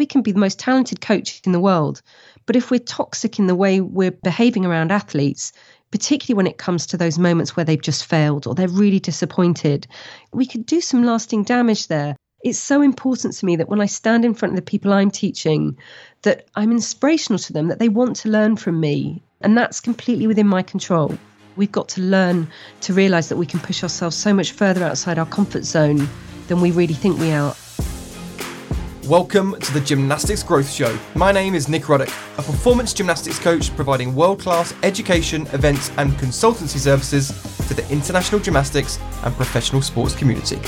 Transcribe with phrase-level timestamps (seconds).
[0.00, 2.00] we can be the most talented coach in the world,
[2.46, 5.52] but if we're toxic in the way we're behaving around athletes,
[5.90, 9.86] particularly when it comes to those moments where they've just failed or they're really disappointed,
[10.32, 12.16] we could do some lasting damage there.
[12.42, 15.10] It's so important to me that when I stand in front of the people I'm
[15.10, 15.76] teaching,
[16.22, 19.22] that I'm inspirational to them, that they want to learn from me.
[19.42, 21.18] And that's completely within my control.
[21.56, 22.48] We've got to learn
[22.80, 26.08] to realize that we can push ourselves so much further outside our comfort zone
[26.48, 27.54] than we really think we are.
[29.10, 30.96] Welcome to the Gymnastics Growth Show.
[31.16, 36.12] My name is Nick Ruddock, a performance gymnastics coach providing world class education, events, and
[36.12, 37.26] consultancy services
[37.66, 40.60] to the international gymnastics and professional sports community.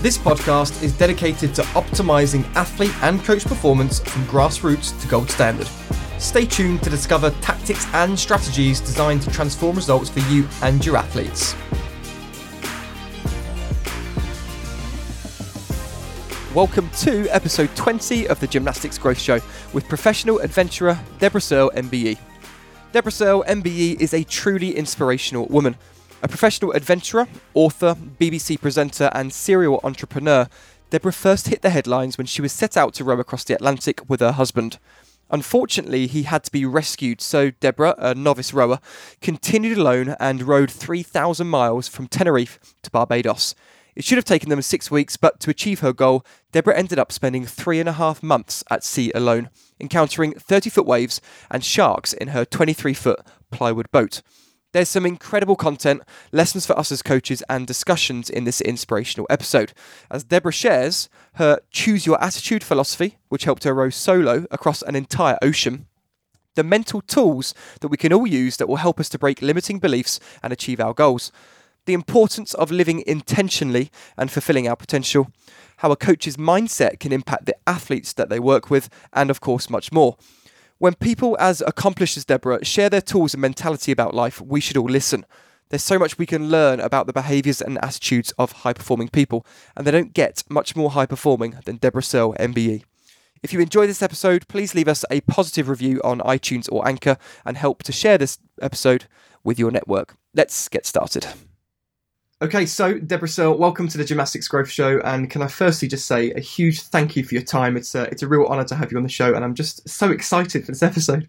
[0.00, 5.68] This podcast is dedicated to optimizing athlete and coach performance from grassroots to gold standard.
[6.18, 10.96] Stay tuned to discover tactics and strategies designed to transform results for you and your
[10.96, 11.54] athletes.
[16.54, 19.40] Welcome to episode 20 of the Gymnastics Growth Show
[19.72, 22.18] with professional adventurer Debra Searle, MBE.
[22.92, 25.76] Debra Searle, MBE, is a truly inspirational woman.
[26.22, 30.46] A professional adventurer, author, BBC presenter, and serial entrepreneur,
[30.90, 34.06] Debra first hit the headlines when she was set out to row across the Atlantic
[34.10, 34.78] with her husband.
[35.30, 38.78] Unfortunately, he had to be rescued, so Debra, a novice rower,
[39.22, 43.54] continued alone and rowed 3,000 miles from Tenerife to Barbados.
[43.94, 47.12] It should have taken them six weeks, but to achieve her goal, Debra ended up
[47.12, 52.12] spending three and a half months at sea alone, encountering 30 foot waves and sharks
[52.12, 53.20] in her 23 foot
[53.50, 54.22] plywood boat.
[54.72, 56.00] There's some incredible content,
[56.32, 59.74] lessons for us as coaches, and discussions in this inspirational episode.
[60.10, 64.96] As Debra shares her choose your attitude philosophy, which helped her row solo across an
[64.96, 65.86] entire ocean,
[66.54, 69.78] the mental tools that we can all use that will help us to break limiting
[69.78, 71.32] beliefs and achieve our goals
[71.86, 75.30] the importance of living intentionally and fulfilling our potential,
[75.78, 79.68] how a coach's mindset can impact the athletes that they work with, and of course,
[79.68, 80.16] much more.
[80.78, 84.76] When people as accomplished as Debra share their tools and mentality about life, we should
[84.76, 85.24] all listen.
[85.68, 89.46] There's so much we can learn about the behaviours and attitudes of high performing people,
[89.76, 92.84] and they don't get much more high performing than Debra Searle, MBE.
[93.42, 97.16] If you enjoy this episode, please leave us a positive review on iTunes or Anchor
[97.44, 99.06] and help to share this episode
[99.42, 100.16] with your network.
[100.34, 101.26] Let's get started.
[102.42, 104.98] Okay, so Debra Searle, welcome to the Gymnastics Growth Show.
[105.04, 107.76] And can I firstly just say a huge thank you for your time?
[107.76, 109.88] It's a, it's a real honour to have you on the show, and I'm just
[109.88, 111.28] so excited for this episode.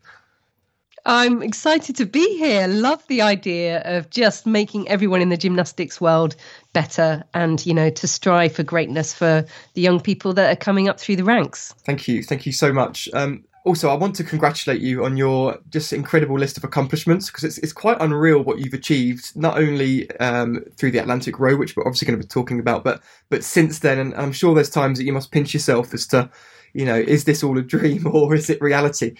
[1.05, 2.65] I'm excited to be here.
[2.67, 6.35] Love the idea of just making everyone in the gymnastics world
[6.73, 10.89] better and, you know, to strive for greatness for the young people that are coming
[10.89, 11.75] up through the ranks.
[11.85, 12.23] Thank you.
[12.23, 13.07] Thank you so much.
[13.13, 17.45] Um, also, I want to congratulate you on your just incredible list of accomplishments because
[17.45, 21.75] it's, it's quite unreal what you've achieved, not only um, through the Atlantic Row, which
[21.75, 23.99] we're obviously going to be talking about, but but since then.
[23.99, 26.29] And I'm sure there's times that you must pinch yourself as to,
[26.73, 29.15] you know, is this all a dream or is it reality?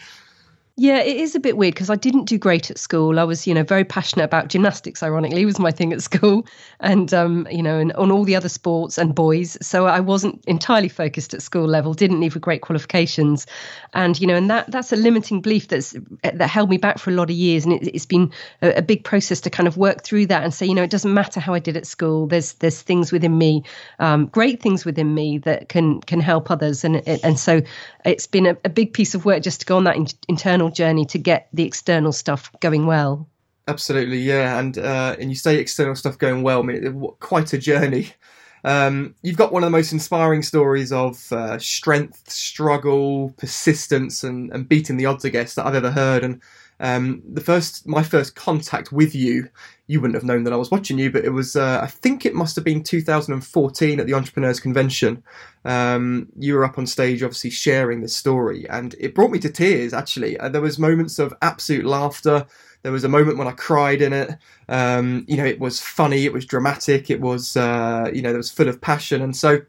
[0.75, 3.19] Yeah, it is a bit weird because I didn't do great at school.
[3.19, 5.03] I was, you know, very passionate about gymnastics.
[5.03, 6.47] Ironically, was my thing at school,
[6.79, 9.56] and um, you know, and on all the other sports and boys.
[9.61, 11.94] So I wasn't entirely focused at school level.
[11.94, 13.45] Didn't leave with great qualifications,
[13.94, 17.11] and you know, and that that's a limiting belief that's that held me back for
[17.11, 17.66] a lot of years.
[17.66, 18.31] And it, has been
[18.63, 20.90] a, a, big process to kind of work through that and say, you know, it
[20.90, 22.25] doesn't matter how I did at school.
[22.25, 23.63] There's there's things within me,
[24.00, 26.84] um, great things within me that can can help others.
[26.84, 27.61] And and so
[28.06, 30.69] it's been a, a big piece of work just to go on that in, internal
[30.69, 33.28] journey to get the external stuff going well.
[33.68, 36.59] Absolutely, yeah, and uh, and you say external stuff going well.
[36.59, 38.09] I mean, quite a journey.
[38.66, 44.53] Um, you've got one of the most inspiring stories of uh, strength, struggle, persistence, and,
[44.53, 46.24] and beating the odds, I guess, that I've ever heard.
[46.24, 46.41] And
[46.79, 49.50] um, the first, my first contact with you,
[49.88, 52.25] you wouldn't have known that I was watching you, but it was, uh, I think
[52.25, 55.23] it must have been 2014 at the Entrepreneurs Convention.
[55.66, 59.50] Um, you were up on stage, obviously sharing this story, and it brought me to
[59.50, 59.94] tears.
[59.94, 62.45] Actually, uh, there was moments of absolute laughter.
[62.81, 64.31] There was a moment when I cried in it.
[64.67, 68.38] Um, you know, it was funny, it was dramatic, it was, uh, you know, it
[68.38, 69.59] was full of passion, and so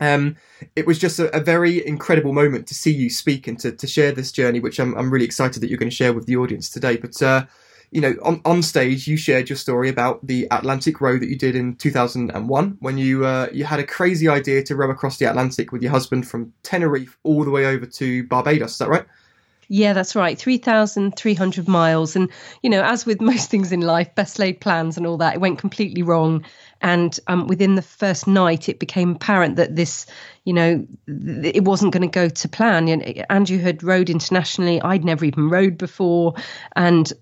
[0.00, 0.36] um,
[0.76, 3.86] it was just a, a, very incredible moment to see you speak and to, to
[3.86, 6.36] share this journey, which I'm, I'm really excited that you're going to share with the
[6.36, 6.96] audience today.
[6.96, 7.46] But, uh,
[7.90, 11.36] you know, on, on stage, you shared your story about the Atlantic row that you
[11.36, 15.24] did in 2001 when you, uh, you had a crazy idea to row across the
[15.24, 18.72] Atlantic with your husband from Tenerife all the way over to Barbados.
[18.72, 19.06] Is that right?
[19.70, 20.38] Yeah, that's right.
[20.38, 22.16] 3,300 miles.
[22.16, 22.30] And,
[22.62, 25.40] you know, as with most things in life, best laid plans and all that, it
[25.40, 26.44] went completely wrong.
[26.80, 30.06] And um, within the first night, it became apparent that this,
[30.44, 32.88] you know, th- it wasn't going to go to plan.
[32.88, 34.80] And Andrew had rowed internationally.
[34.80, 36.34] I'd never even rowed before.
[36.74, 37.12] And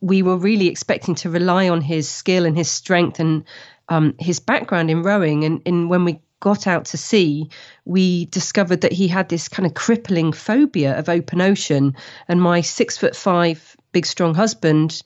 [0.00, 3.44] we were really expecting to rely on his skill and his strength and
[3.88, 5.44] um, his background in rowing.
[5.44, 7.48] And, and when we got out to sea,
[7.86, 11.96] we discovered that he had this kind of crippling phobia of open ocean.
[12.28, 15.02] And my six foot five, big, strong husband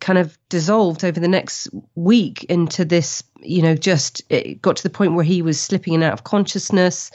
[0.00, 4.82] kind of dissolved over the next week into this, you know, just it got to
[4.82, 7.12] the point where he was slipping in and out of consciousness.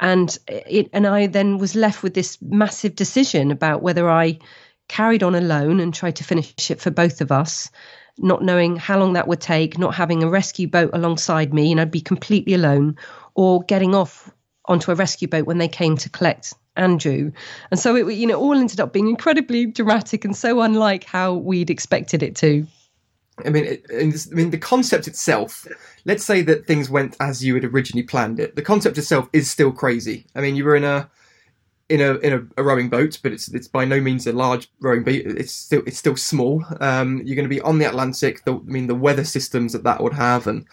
[0.00, 4.40] And it, and I then was left with this massive decision about whether I
[4.88, 7.70] carried on alone and tried to finish it for both of us,
[8.18, 11.80] not knowing how long that would take, not having a rescue boat alongside me, and
[11.80, 12.96] I'd be completely alone,
[13.34, 14.30] or getting off
[14.66, 17.30] onto a rescue boat when they came to collect Andrew.
[17.70, 21.34] And so it, you know, all ended up being incredibly dramatic and so unlike how
[21.34, 22.66] we'd expected it to.
[23.44, 25.66] I mean, it, I mean, the concept itself.
[26.06, 28.56] Let's say that things went as you had originally planned it.
[28.56, 30.26] The concept itself is still crazy.
[30.34, 31.10] I mean, you were in a
[31.88, 34.70] in a in a, a, rowing boat, but it's it's by no means a large
[34.80, 35.14] rowing boat.
[35.14, 36.64] It's still it's still small.
[36.80, 38.44] Um, you're going to be on the Atlantic.
[38.44, 40.66] The, I mean, the weather systems that that would have, and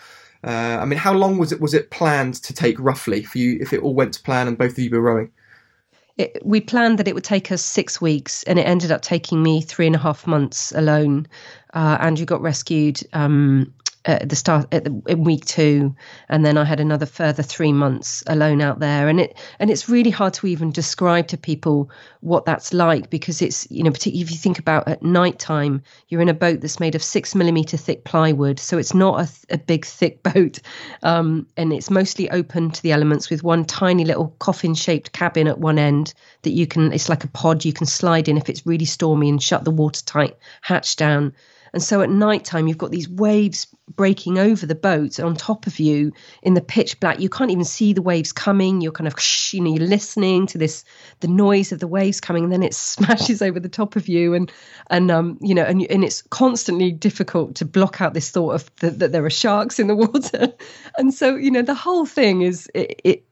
[0.43, 3.57] uh, I mean, how long was it was it planned to take roughly for you
[3.61, 5.31] if it all went to plan and both of you were rowing?
[6.17, 9.41] It, we planned that it would take us six weeks, and it ended up taking
[9.41, 11.27] me three and a half months alone.
[11.73, 13.73] Uh, Andrew got rescued um,
[14.05, 15.95] at the start at the, in week two,
[16.29, 19.87] and then I had another further three months alone out there, and it and it's
[19.87, 21.89] really hard to even describe to people
[22.19, 25.81] what that's like because it's you know particularly if you think about at night time,
[26.09, 29.53] you're in a boat that's made of six millimeter thick plywood, so it's not a,
[29.53, 30.59] a big thick boat,
[31.03, 35.47] um, and it's mostly open to the elements with one tiny little coffin shaped cabin
[35.47, 38.49] at one end that you can it's like a pod you can slide in if
[38.49, 41.33] it's really stormy and shut the watertight hatch down
[41.73, 45.65] and so at night time, you've got these waves breaking over the boat on top
[45.65, 47.19] of you in the pitch black.
[47.19, 48.79] You can't even see the waves coming.
[48.79, 49.15] You're kind of,
[49.51, 50.85] you know, you're listening to this,
[51.21, 54.35] the noise of the waves coming, and then it smashes over the top of you.
[54.35, 54.51] And,
[54.91, 58.75] and, um, you know, and, and it's constantly difficult to block out this thought of
[58.77, 60.53] the, that there are sharks in the water.
[60.97, 63.25] and so, you know, the whole thing is, it, it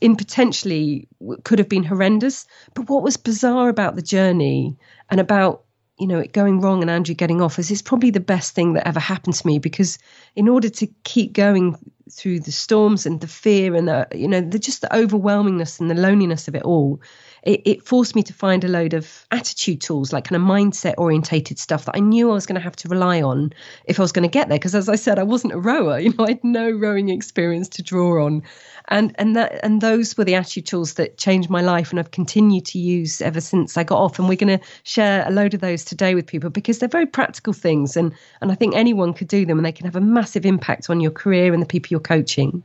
[0.00, 1.08] in potentially
[1.44, 2.46] could have been horrendous.
[2.74, 4.76] But what was bizarre about the journey
[5.10, 5.64] and about
[5.98, 8.72] you know it going wrong and Andrew getting off is it's probably the best thing
[8.74, 9.98] that ever happened to me because
[10.36, 11.76] in order to keep going
[12.10, 15.90] through the storms and the fear and the you know the just the overwhelmingness and
[15.90, 17.00] the loneliness of it all
[17.42, 20.94] it, it forced me to find a load of attitude tools like kind of mindset
[20.98, 23.52] orientated stuff that I knew I was going to have to rely on
[23.84, 25.98] if I was going to get there because as I said I wasn't a rower
[25.98, 28.42] you know I had no rowing experience to draw on.
[28.90, 32.10] And and that and those were the attitude tools that changed my life and I've
[32.10, 34.18] continued to use ever since I got off.
[34.18, 37.06] And we're going to share a load of those today with people because they're very
[37.06, 40.00] practical things and and I think anyone could do them and they can have a
[40.00, 42.62] massive impact on your career and the people you're coaching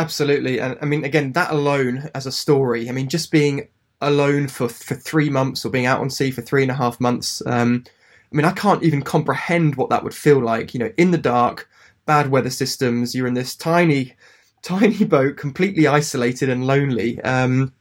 [0.00, 3.68] absolutely and I mean again that alone as a story I mean just being
[4.00, 7.00] alone for for 3 months or being out on sea for three and a half
[7.00, 7.84] months um,
[8.32, 11.18] I mean I can't even comprehend what that would feel like you know in the
[11.18, 11.68] dark
[12.06, 14.14] bad weather systems you're in this tiny
[14.62, 17.20] tiny boat, completely isolated and lonely.
[17.22, 17.72] Um,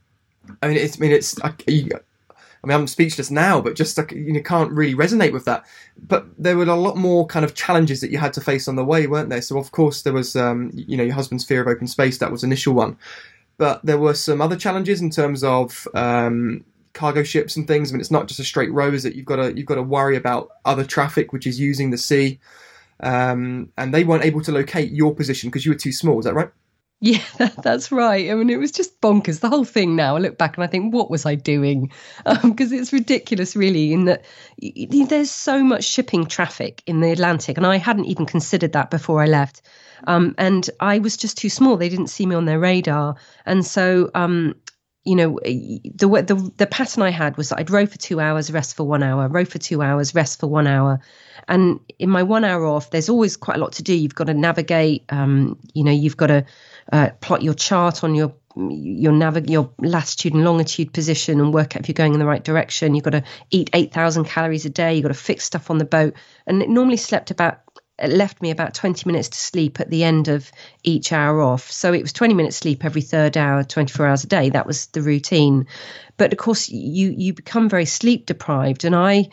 [0.62, 1.54] I mean, it's, I mean, it's, I,
[2.64, 5.66] I mean, I'm speechless now, but just like, you know, can't really resonate with that.
[5.98, 8.76] But there were a lot more kind of challenges that you had to face on
[8.76, 9.42] the way, weren't there?
[9.42, 12.18] So of course there was, um, you know, your husband's fear of open space.
[12.18, 12.98] That was initial one,
[13.58, 17.92] but there were some other challenges in terms of um, cargo ships and things.
[17.92, 19.16] I mean, it's not just a straight row, is it?
[19.16, 22.40] You've got to you've got to worry about other traffic, which is using the sea,
[23.00, 26.20] um, and they weren't able to locate your position because you were too small.
[26.20, 26.50] Is that right?
[27.02, 27.24] Yeah,
[27.64, 28.30] that's right.
[28.30, 29.40] I mean, it was just bonkers.
[29.40, 31.92] The whole thing now, I look back and I think, what was I doing?
[32.26, 34.26] Because um, it's ridiculous, really, in that
[34.60, 37.56] there's so much shipping traffic in the Atlantic.
[37.58, 39.62] And I hadn't even considered that before I left.
[40.08, 41.78] Um, and I was just too small.
[41.78, 43.16] They didn't see me on their radar.
[43.46, 44.56] And so, um,
[45.06, 48.52] you know, the, the the pattern I had was that I'd row for two hours,
[48.52, 51.00] rest for one hour, row for two hours, rest for one hour.
[51.48, 53.94] And in my one hour off, there's always quite a lot to do.
[53.94, 56.46] You've got to navigate, um, you know, you've got to
[56.92, 61.76] uh, plot your chart on your your nav- your latitude and longitude position and work
[61.76, 62.96] out if you're going in the right direction.
[62.96, 64.96] You've got to eat 8,000 calories a day.
[64.96, 66.16] You've got to fix stuff on the boat.
[66.48, 67.62] And it normally slept about
[68.00, 70.52] it left me about 20 minutes to sleep at the end of
[70.84, 71.70] each hour off.
[71.70, 74.50] So it was 20 minutes sleep every third hour, 24 hours a day.
[74.50, 75.68] That was the routine.
[76.18, 78.86] But of course, you you become very sleep deprived.
[78.86, 79.30] And I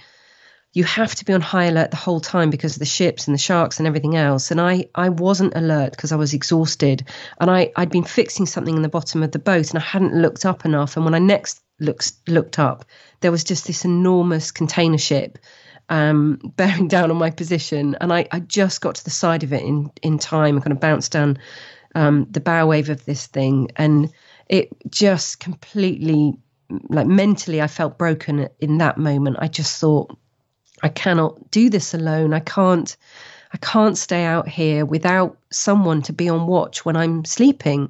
[0.77, 3.35] you have to be on high alert the whole time because of the ships and
[3.35, 4.51] the sharks and everything else.
[4.51, 7.03] And I, I wasn't alert because I was exhausted.
[7.41, 10.13] And I, I'd been fixing something in the bottom of the boat and I hadn't
[10.13, 10.95] looked up enough.
[10.97, 12.85] And when I next looked, looked up,
[13.21, 15.39] there was just this enormous container ship
[15.89, 17.97] um, bearing down on my position.
[17.99, 20.73] And I, I just got to the side of it in, in time and kind
[20.75, 21.39] of bounced down
[21.95, 23.71] um, the bow wave of this thing.
[23.77, 24.13] And
[24.47, 26.35] it just completely,
[26.91, 29.39] like mentally, I felt broken in that moment.
[29.41, 30.15] I just thought,
[30.83, 32.33] I cannot do this alone.
[32.35, 32.97] I can't.
[33.53, 37.89] I can't stay out here without someone to be on watch when I'm sleeping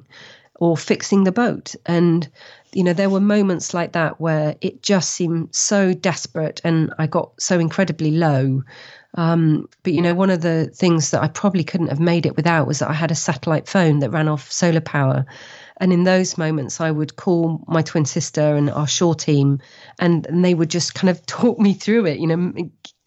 [0.59, 1.75] or fixing the boat.
[1.85, 2.27] And,
[2.73, 7.07] you know, there were moments like that where it just seemed so desperate and I
[7.07, 8.63] got so incredibly low.
[9.15, 12.35] Um, but, you know, one of the things that I probably couldn't have made it
[12.35, 15.25] without was that I had a satellite phone that ran off solar power.
[15.79, 19.59] And in those moments, I would call my twin sister and our shore team,
[19.99, 22.53] and, and they would just kind of talk me through it, you know,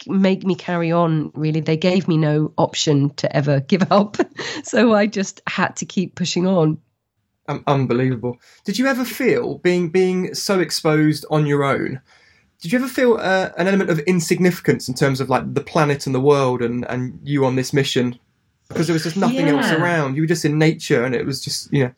[0.06, 1.60] make me carry on, really.
[1.60, 4.16] They gave me no option to ever give up.
[4.62, 6.78] so I just had to keep pushing on.
[7.48, 8.38] Um, unbelievable.
[8.64, 12.00] Did you ever feel being being so exposed on your own?
[12.60, 16.06] Did you ever feel uh, an element of insignificance in terms of like the planet
[16.06, 18.18] and the world and, and you on this mission?
[18.68, 19.54] Because there was just nothing yeah.
[19.54, 20.14] else around.
[20.14, 21.92] You were just in nature, and it was just you know.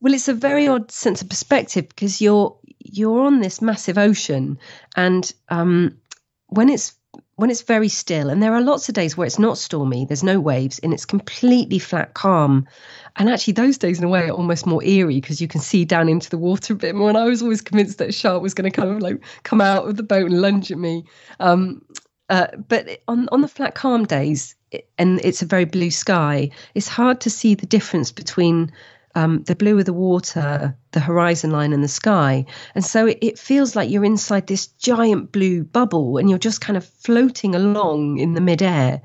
[0.00, 4.58] Well, it's a very odd sense of perspective because you're you're on this massive ocean,
[4.96, 5.98] and um,
[6.46, 6.94] when it's
[7.34, 10.22] when it's very still, and there are lots of days where it's not stormy, there's
[10.22, 12.66] no waves, and it's completely flat, calm.
[13.16, 15.84] And actually, those days in a way are almost more eerie because you can see
[15.84, 17.08] down into the water a bit more.
[17.08, 19.60] And I was always convinced that a shark was going to kind of like come
[19.60, 21.04] out of the boat and lunge at me.
[21.40, 21.82] Um,
[22.28, 24.54] uh, but on on the flat, calm days,
[24.96, 28.72] and it's a very blue sky, it's hard to see the difference between
[29.14, 32.46] um, the blue of the water, the horizon line, and the sky.
[32.74, 36.60] And so it, it, feels like you're inside this giant blue bubble and you're just
[36.60, 39.02] kind of floating along in the midair.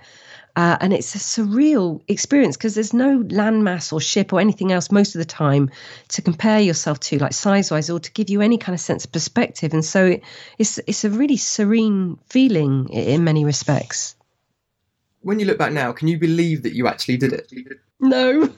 [0.55, 4.91] Uh, and it's a surreal experience because there's no landmass or ship or anything else
[4.91, 5.71] most of the time
[6.09, 9.03] to compare yourself to, like size wise, or to give you any kind of sense
[9.03, 9.73] of perspective.
[9.73, 10.23] And so it,
[10.59, 14.15] it's it's a really serene feeling in many respects.
[15.21, 17.51] When you look back now, can you believe that you actually did it?
[17.99, 18.53] No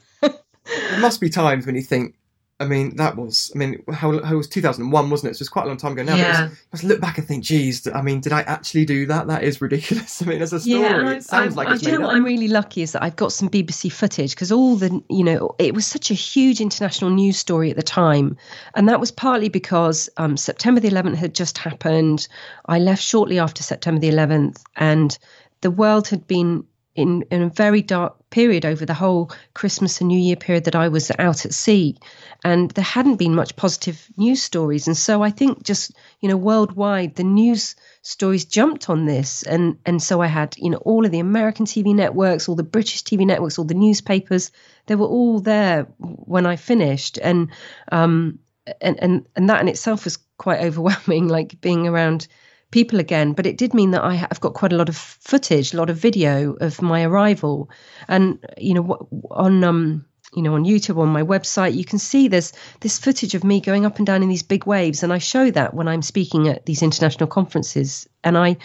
[0.65, 2.15] there must be times when you think,
[2.57, 5.36] I mean, that was, I mean, how, how was 2001, wasn't it?
[5.36, 6.15] So it's quite a long time ago now.
[6.15, 6.50] Yeah.
[6.72, 9.27] Just look back and think, geez, I mean, did I actually do that?
[9.27, 10.22] That is ridiculous.
[10.24, 12.15] I mean, as a story, yeah, it sounds I, like I, it's you know what
[12.15, 15.53] I'm really lucky is that I've got some BBC footage because all the, you know,
[15.60, 18.38] it was such a huge international news story at the time.
[18.74, 22.29] And that was partly because um, September the 11th had just happened.
[22.67, 25.17] I left shortly after September the 11th and
[25.60, 26.63] the world had been
[26.95, 30.75] in, in a very dark period over the whole Christmas and New Year period that
[30.75, 31.97] I was out at sea.
[32.43, 34.87] And there hadn't been much positive news stories.
[34.87, 39.43] And so I think just, you know, worldwide, the news stories jumped on this.
[39.43, 42.63] And, and so I had, you know, all of the American TV networks, all the
[42.63, 44.51] British TV networks, all the newspapers,
[44.85, 47.19] they were all there when I finished.
[47.21, 47.51] And,
[47.91, 48.39] um,
[48.79, 52.27] and, and, and that in itself was quite overwhelming, like being around
[52.75, 53.32] people again.
[53.32, 55.89] But it did mean that I have got quite a lot of footage, a lot
[55.89, 57.70] of video of my arrival,
[58.10, 60.05] and you know on um
[60.36, 62.51] you know on YouTube on my website you can see there's
[62.82, 65.50] this footage of me going up and down in these big waves, and I show
[65.51, 68.58] that when I'm speaking at these international conferences, and I.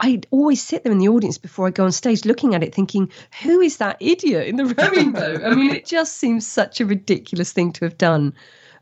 [0.00, 2.72] I always sit there in the audience before I go on stage looking at it
[2.72, 3.10] thinking,
[3.42, 5.42] who is that idiot in the rowing boat?
[5.42, 8.32] I mean, it just seems such a ridiculous thing to have done.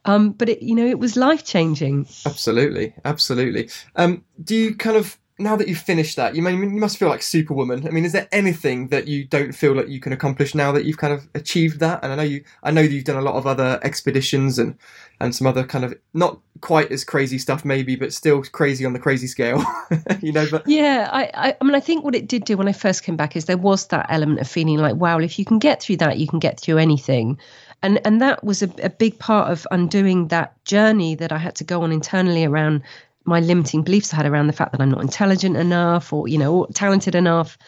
[0.07, 2.07] Um, but it, you know, it was life changing.
[2.25, 3.69] Absolutely, absolutely.
[3.97, 7.09] Um, do you kind of now that you've finished that, you mean you must feel
[7.09, 7.87] like Superwoman.
[7.87, 10.87] I mean, is there anything that you don't feel like you can accomplish now that
[10.87, 12.03] you've kind of achieved that?
[12.03, 14.79] And I know you, I know that you've done a lot of other expeditions and
[15.21, 18.93] and some other kind of not quite as crazy stuff, maybe, but still crazy on
[18.93, 19.63] the crazy scale,
[20.21, 20.47] you know.
[20.51, 23.03] But yeah, I, I, I mean, I think what it did do when I first
[23.03, 25.83] came back is there was that element of feeling like, wow, if you can get
[25.83, 27.39] through that, you can get through anything
[27.83, 31.55] and and that was a, a big part of undoing that journey that I had
[31.57, 32.83] to go on internally around
[33.25, 36.39] my limiting beliefs I had around the fact that I'm not intelligent enough or you
[36.39, 37.59] know talented enough.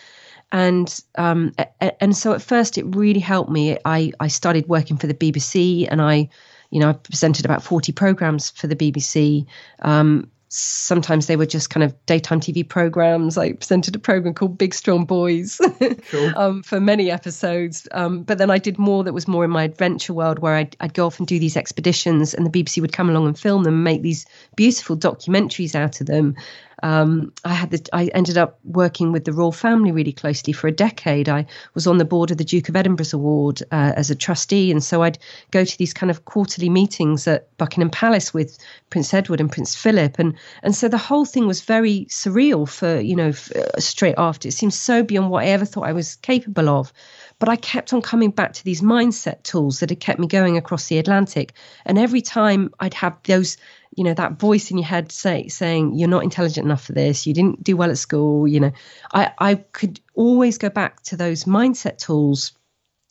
[0.51, 1.53] And um,
[2.01, 3.77] and so at first it really helped me.
[3.85, 6.29] I I started working for the BBC and I
[6.71, 9.47] you know I presented about 40 programs for the BBC
[9.83, 13.37] um, sometimes they were just kind of daytime TV programs.
[13.37, 15.61] I presented a program called Big Strong Boys
[16.11, 16.33] cool.
[16.37, 17.87] um, for many episodes.
[17.93, 20.77] Um, but then I did more that was more in my adventure world where I'd,
[20.81, 23.65] I'd, go off and do these expeditions and the BBC would come along and film
[23.65, 24.27] them and make these
[24.57, 26.35] beautiful documentaries out of them.
[26.83, 30.69] Um, I had the, I ended up working with the royal family really closely for
[30.69, 31.29] a decade.
[31.29, 34.71] I was on the board of the Duke of Edinburgh's Award uh, as a trustee,
[34.71, 35.19] and so I'd
[35.51, 38.59] go to these kind of quarterly meetings at Buckingham Palace with
[38.91, 43.01] Prince Edward and Prince Philip, and and so the whole thing was very surreal for
[43.01, 44.49] you know uh, straight after.
[44.49, 46.93] It seemed so beyond what I ever thought I was capable of.
[47.39, 50.57] But I kept on coming back to these mindset tools that had kept me going
[50.57, 51.53] across the Atlantic.
[51.85, 53.57] And every time I'd have those
[53.97, 57.27] you know that voice in your head say, saying you're not intelligent enough for this.
[57.27, 58.73] You didn't do well at school you know.
[59.13, 62.53] I i could always go back to those mindset tools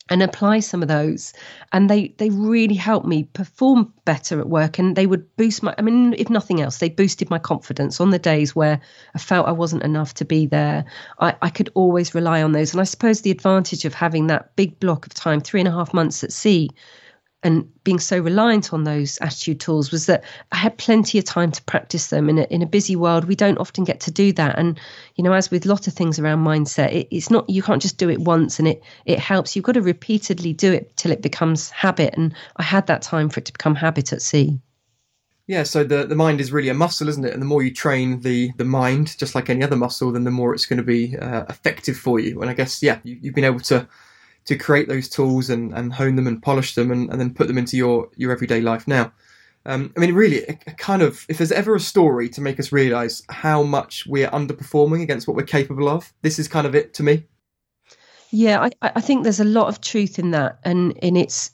[0.09, 1.33] and apply some of those
[1.73, 5.73] and they they really helped me perform better at work and they would boost my
[5.77, 8.79] i mean if nothing else they boosted my confidence on the days where
[9.15, 10.85] i felt i wasn't enough to be there.
[11.19, 14.55] I, I could always rely on those and i suppose the advantage of having that
[14.55, 16.69] big block of time three and a half months at sea
[17.47, 21.51] and being so reliant on those attitude tools was that I had plenty of time
[21.51, 23.25] to practice them in a, in a busy world.
[23.25, 24.59] We don't often get to do that.
[24.59, 24.79] And,
[25.15, 27.81] you know, as with a lot of things around mindset, it, it's not, you can't
[27.81, 29.55] just do it once and it, it helps.
[29.55, 32.13] You've got to repeatedly do it till it becomes habit.
[32.17, 34.59] And I had that time for it to become habit at sea.
[35.47, 37.31] Yeah, so the, the mind is really a muscle, isn't it?
[37.31, 40.31] And the more you train the, the mind, just like any other muscle, then the
[40.31, 42.41] more it's going to be uh, effective for you.
[42.41, 43.87] And I guess, yeah, you, you've been able to
[44.47, 47.47] to create those tools and, and hone them and polish them and, and then put
[47.47, 49.11] them into your, your everyday life now.
[49.65, 52.71] Um, I mean, really, it, kind of, if there's ever a story to make us
[52.71, 56.93] realize how much we're underperforming against what we're capable of, this is kind of it
[56.95, 57.25] to me.
[58.31, 61.51] Yeah, I, I think there's a lot of truth in that, and and it's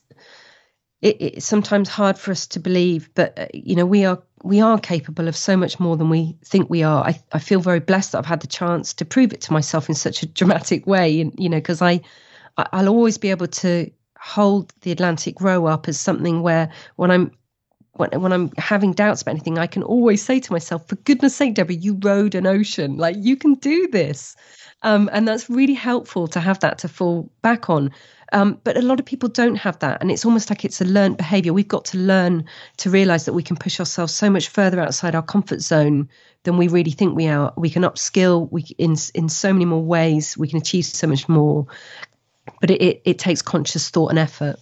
[1.02, 4.60] it, it's sometimes hard for us to believe, but uh, you know we are we
[4.60, 7.04] are capable of so much more than we think we are.
[7.04, 9.88] I I feel very blessed that I've had the chance to prove it to myself
[9.88, 12.02] in such a dramatic way, and you know because I
[12.58, 17.32] I'll always be able to hold the Atlantic row up as something where when I'm
[17.94, 21.36] when, when I'm having doubts about anything, I can always say to myself, for goodness
[21.36, 22.98] sake, Debra, you rode an ocean.
[22.98, 24.36] Like you can do this.
[24.82, 27.92] Um, and that's really helpful to have that to fall back on.
[28.34, 30.02] Um, but a lot of people don't have that.
[30.02, 31.54] And it's almost like it's a learned behavior.
[31.54, 32.46] We've got to learn
[32.78, 36.10] to realize that we can push ourselves so much further outside our comfort zone
[36.44, 37.54] than we really think we are.
[37.56, 40.36] We can upskill we, in, in so many more ways.
[40.36, 41.68] We can achieve so much more
[42.64, 44.56] but it, it, it takes conscious thought and effort.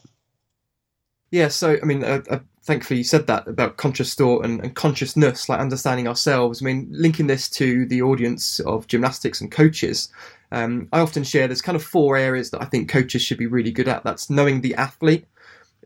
[1.29, 4.73] Yeah, so I mean, uh, uh, thankfully you said that about conscious thought and, and,
[4.73, 6.63] consciousness, like understanding ourselves.
[6.63, 10.09] I mean, linking this to the audience of gymnastics and coaches,
[10.51, 13.45] um, I often share there's kind of four areas that I think coaches should be
[13.45, 14.03] really good at.
[14.03, 15.27] That's knowing the athlete,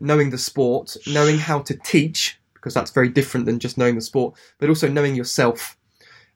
[0.00, 4.00] knowing the sport, knowing how to teach, because that's very different than just knowing the
[4.00, 5.76] sport, but also knowing yourself.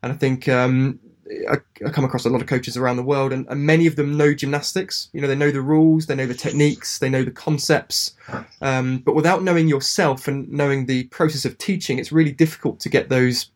[0.03, 1.01] And I think um,
[1.49, 3.97] I, I, come across a lot of coaches around the world, and, and, many of
[3.97, 5.09] them know gymnastics.
[5.13, 8.15] You know, they know the rules, they know the techniques, they know the concepts.
[8.61, 12.89] Um, but without knowing yourself and knowing the process of teaching, it's really difficult to
[12.89, 13.51] get those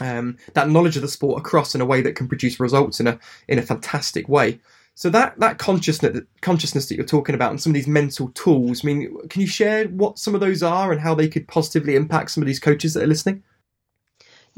[0.00, 3.06] um, that knowledge of the sport across in a way that can produce results in
[3.06, 4.60] a in a fantastic way.
[4.94, 8.84] So that that consciousness consciousness that you're talking about and some of these mental tools.
[8.84, 11.96] I mean, can you share what some of those are and how they could positively
[11.96, 13.42] impact some of these coaches that are listening?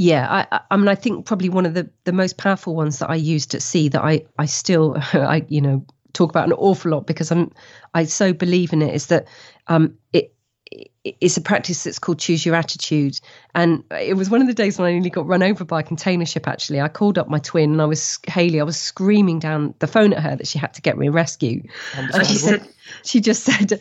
[0.00, 3.10] Yeah, I, I mean, I think probably one of the, the most powerful ones that
[3.10, 5.84] I used at sea that I, I still, I, you know,
[6.14, 7.50] talk about an awful lot because I'm,
[7.92, 9.28] I so believe in it is that
[9.66, 10.34] um, it,
[11.04, 13.18] it's a practice that's called choose your attitude
[13.54, 15.82] and it was one of the days when i nearly got run over by a
[15.82, 19.38] container ship actually i called up my twin and i was haley i was screaming
[19.38, 21.62] down the phone at her that she had to get me a rescue
[21.94, 22.68] and she said
[23.02, 23.80] she just said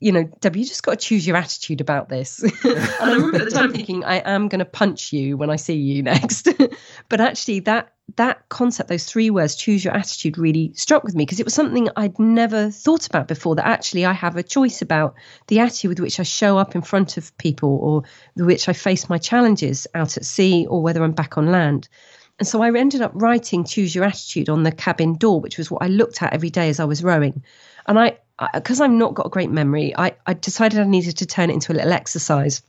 [0.00, 2.42] you know, Debbie, you just got to choose your attitude about this.
[2.64, 5.56] and I remember at the time thinking, I am going to punch you when I
[5.56, 6.48] see you next.
[7.08, 11.24] but actually, that that concept, those three words, choose your attitude, really struck with me
[11.24, 13.56] because it was something I'd never thought about before.
[13.56, 15.14] That actually, I have a choice about
[15.48, 19.08] the attitude with which I show up in front of people, or which I face
[19.08, 21.88] my challenges out at sea, or whether I'm back on land.
[22.38, 25.70] And so I ended up writing choose your attitude on the cabin door, which was
[25.70, 27.42] what I looked at every day as I was rowing.
[27.86, 28.18] And I,
[28.54, 31.54] because I've not got a great memory, I, I decided I needed to turn it
[31.54, 32.62] into a little exercise.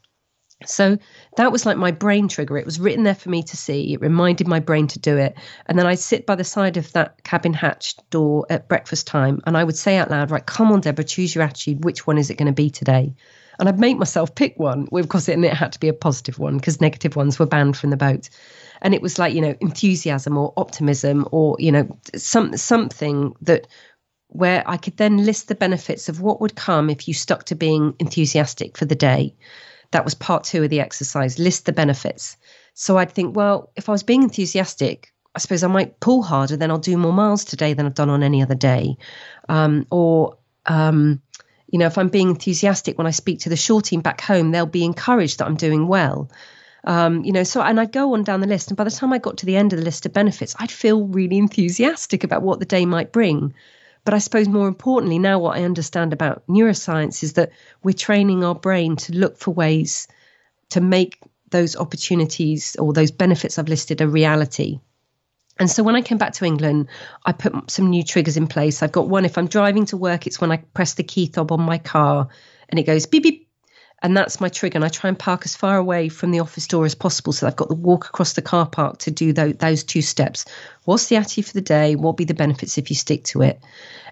[0.66, 0.98] So
[1.38, 2.58] that was like my brain trigger.
[2.58, 3.94] It was written there for me to see.
[3.94, 5.36] It reminded my brain to do it.
[5.68, 9.42] And then I'd sit by the side of that cabin hatch door at breakfast time
[9.46, 11.86] and I would say out loud, right, come on, Debra, choose your attitude.
[11.86, 13.14] Which one is it going to be today?
[13.60, 14.88] And I'd make myself pick one.
[14.92, 17.78] Of course, and it had to be a positive one because negative ones were banned
[17.78, 18.30] from the boat.
[18.82, 23.68] And it was like, you know, enthusiasm or optimism or, you know, some something that
[24.28, 27.56] where I could then list the benefits of what would come if you stuck to
[27.56, 29.36] being enthusiastic for the day.
[29.92, 32.38] That was part two of the exercise list the benefits.
[32.76, 36.58] So I'd think, well, if I was being enthusiastic, I suppose I might pull harder,
[36.58, 38.98] then I'll do more miles today than I've done on any other day.
[39.50, 41.22] Um, or, um,
[41.72, 44.52] you know, if I'm being enthusiastic when I speak to the shore team back home,
[44.52, 46.30] they'll be encouraged that I'm doing well.
[46.84, 49.14] Um, you know, so and I'd go on down the list, and by the time
[49.14, 52.42] I got to the end of the list of benefits, I'd feel really enthusiastic about
[52.42, 53.54] what the day might bring.
[54.06, 57.52] But I suppose more importantly, now what I understand about neuroscience is that
[57.84, 60.08] we're training our brain to look for ways
[60.70, 61.20] to make
[61.52, 64.80] those opportunities or those benefits I've listed a reality.
[65.60, 66.88] And so when I came back to England,
[67.26, 68.82] I put some new triggers in place.
[68.82, 71.52] I've got one if I'm driving to work, it's when I press the key fob
[71.52, 72.30] on my car
[72.70, 73.48] and it goes beep beep.
[74.02, 74.78] and that's my trigger.
[74.78, 77.46] And I try and park as far away from the office door as possible, so
[77.48, 80.46] I've got the walk across the car park to do those, those two steps.
[80.86, 81.96] What's the attitude for the day?
[81.96, 83.60] What will be the benefits if you stick to it?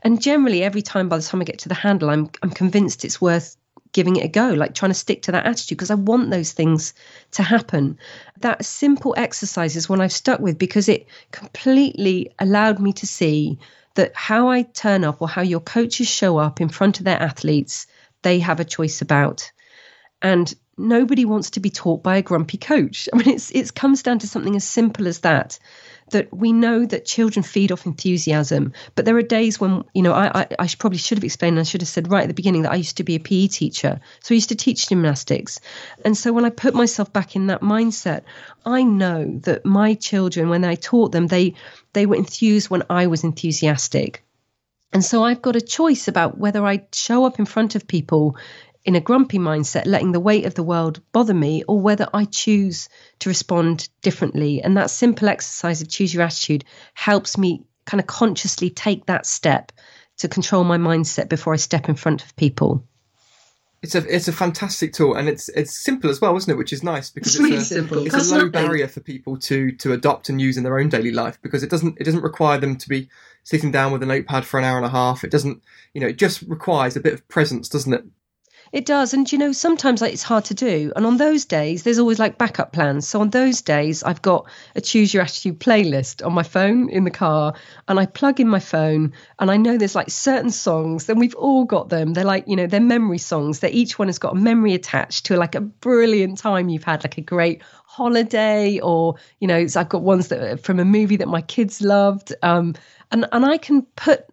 [0.04, 3.06] And generally, every time by the time I get to the handle, I'm I'm convinced
[3.06, 3.56] it's worth
[3.92, 6.52] giving it a go, like trying to stick to that attitude because I want those
[6.52, 6.94] things
[7.32, 7.98] to happen.
[8.40, 13.60] That simple exercise is one I've stuck with because it completely allowed me to see
[13.96, 17.22] that how I turn up or how your coaches show up in front of their
[17.22, 17.88] athletes,
[18.22, 19.52] they have a choice about.
[20.22, 23.10] And nobody wants to be taught by a grumpy coach.
[23.14, 25.60] I mean, it's it comes down to something as simple as that
[26.12, 30.14] that we know that children feed off enthusiasm, but there are days when, you know,
[30.14, 32.62] I, I, I probably should have explained, I should have said right at the beginning
[32.64, 34.00] that I used to be a PE teacher.
[34.22, 35.60] So I used to teach gymnastics.
[36.06, 38.24] And so when I put myself back in that mindset,
[38.66, 41.56] I know that my children, when I taught them, they,
[41.94, 44.24] they were enthused when I was enthusiastic.
[44.94, 48.38] And so I've got a choice about whether I show up in front of people
[48.88, 52.24] in a grumpy mindset, letting the weight of the world bother me, or whether I
[52.24, 52.88] choose
[53.20, 54.64] to respond differently.
[54.64, 59.26] And that simple exercise of choose your attitude helps me kind of consciously take that
[59.26, 59.74] step
[60.18, 62.82] to control my mindset before I step in front of people.
[63.84, 66.58] It's a it's a fantastic tool and it's it's simple as well, isn't it?
[66.58, 68.06] Which is nice because it's, it's a, simple.
[68.06, 68.52] It's a low nothing.
[68.52, 71.70] barrier for people to to adopt and use in their own daily life because it
[71.70, 73.08] doesn't it doesn't require them to be
[73.44, 75.24] sitting down with a notepad for an hour and a half.
[75.24, 75.62] It doesn't
[75.94, 78.04] you know it just requires a bit of presence, doesn't it?
[78.72, 79.14] It does.
[79.14, 80.92] And, you know, sometimes like, it's hard to do.
[80.96, 83.08] And on those days, there's always like backup plans.
[83.08, 87.04] So on those days, I've got a Choose Your Attitude playlist on my phone in
[87.04, 87.54] the car.
[87.88, 91.36] And I plug in my phone and I know there's like certain songs, and we've
[91.36, 92.14] all got them.
[92.14, 93.60] They're like, you know, they're memory songs.
[93.60, 97.04] That each one has got a memory attached to like a brilliant time you've had,
[97.04, 101.28] like a great holiday or you know i've got ones that from a movie that
[101.28, 102.76] my kids loved um,
[103.12, 104.26] and and i can put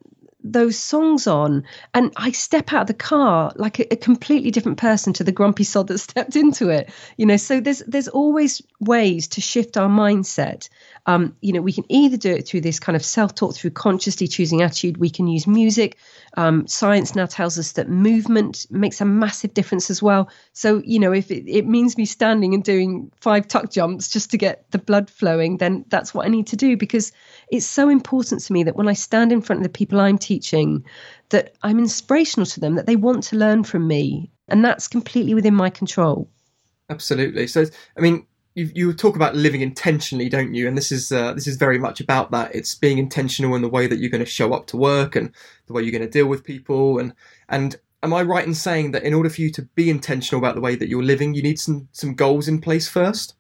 [0.44, 4.76] those songs on and I step out of the car like a, a, completely different
[4.76, 6.90] person to the grumpy sod that stepped into it.
[7.16, 10.68] You know, so there's there's always ways to shift our mindset.
[11.07, 14.28] Um, you know, we can either do it through this kind of self-talk, through consciously
[14.28, 14.98] choosing attitude.
[14.98, 15.96] We can use music.
[16.37, 20.30] Um, science now tells us that movement makes a massive difference as well.
[20.52, 24.30] So, you know, if it, it means me standing and doing five tuck jumps just
[24.30, 27.12] to get the blood flowing, then that's what I need to do because
[27.50, 30.18] it's so important to me that when I stand in front of the people I'm
[30.18, 30.85] teaching,
[31.30, 34.30] that I'm inspirational to them, that they want to learn from me.
[34.48, 36.28] And that's completely within my control.
[36.90, 37.46] Absolutely.
[37.46, 37.64] So,
[37.96, 40.68] I mean, you, you talk about living intentionally, don't you?
[40.68, 42.54] And this is uh, this is very much about that.
[42.54, 45.33] It's being intentional in the way that you're going to show up to work and
[45.66, 46.98] the way you're going to deal with people.
[46.98, 47.14] And
[47.48, 50.54] and am I right in saying that in order for you to be intentional about
[50.54, 53.35] the way that you're living, you need some some goals in place first?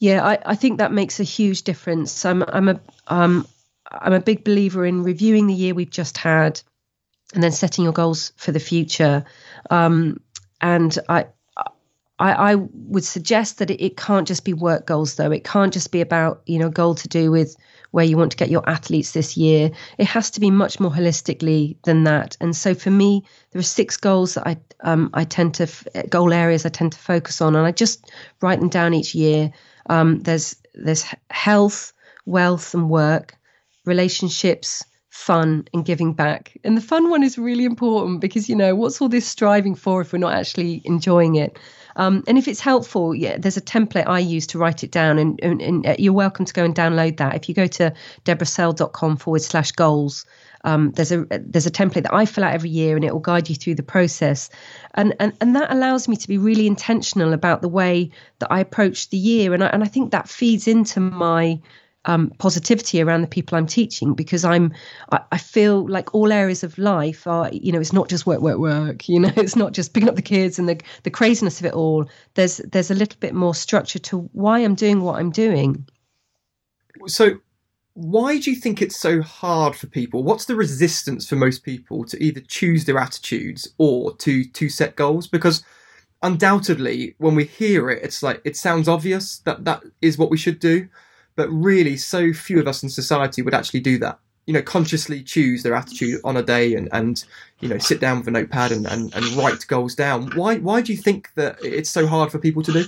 [0.00, 2.24] Yeah, I, I think that makes a huge difference.
[2.24, 3.46] I'm I'm a um
[3.90, 6.60] I'm a big believer in reviewing the year we've just had,
[7.34, 9.24] and then setting your goals for the future.
[9.70, 10.20] Um,
[10.60, 11.26] and I
[12.18, 15.30] I, I would suggest that it, it, can't just be work goals, though.
[15.30, 17.56] It can't just be about, you know, goal to do with
[17.92, 19.70] where you want to get your athletes this year.
[19.98, 22.36] It has to be much more holistically than that.
[22.40, 25.68] And so for me, there are six goals that I um, I tend to
[26.08, 29.52] goal areas I tend to focus on, and I just write them down each year.
[29.88, 31.92] Um, there's there's health,
[32.26, 33.36] wealth, and work,
[33.84, 34.84] relationships,
[35.18, 36.56] fun and giving back.
[36.62, 40.00] And the fun one is really important because, you know, what's all this striving for
[40.00, 41.58] if we're not actually enjoying it?
[41.96, 45.18] Um, and if it's helpful, yeah, there's a template I use to write it down,
[45.18, 47.34] and, and, and uh, you're welcome to go and download that.
[47.34, 47.92] If you go to
[48.24, 50.24] debrasearle.com forward slash goals,
[50.64, 53.20] um, there's a there's a template that I fill out every year, and it will
[53.20, 54.50] guide you through the process,
[54.94, 58.60] and and and that allows me to be really intentional about the way that I
[58.60, 61.60] approach the year, and I, and I think that feeds into my
[62.04, 64.72] um, positivity around the people I'm teaching because I'm
[65.12, 68.40] I, I, feel like all areas of life are you know it's not just work
[68.40, 71.60] work work you know it's not just picking up the kids and the the craziness
[71.60, 72.08] of it all.
[72.34, 75.86] There's there's a little bit more structure to why I'm doing what I'm doing.
[77.06, 77.38] So
[77.98, 82.04] why do you think it's so hard for people what's the resistance for most people
[82.04, 85.64] to either choose their attitudes or to to set goals because
[86.22, 90.36] undoubtedly when we hear it it's like it sounds obvious that that is what we
[90.36, 90.88] should do
[91.38, 94.18] but really, so few of us in society would actually do that.
[94.46, 97.24] You know, consciously choose their attitude on a day and, and
[97.60, 100.32] you know, sit down with a notepad and, and, and write goals down.
[100.34, 102.86] Why why do you think that it's so hard for people to do?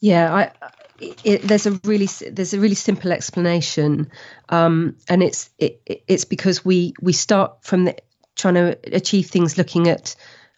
[0.00, 0.52] Yeah, I,
[0.98, 4.10] it, there's a really there's a really simple explanation,
[4.48, 7.96] um, and it's it, it's because we we start from the,
[8.36, 10.14] trying to achieve things looking at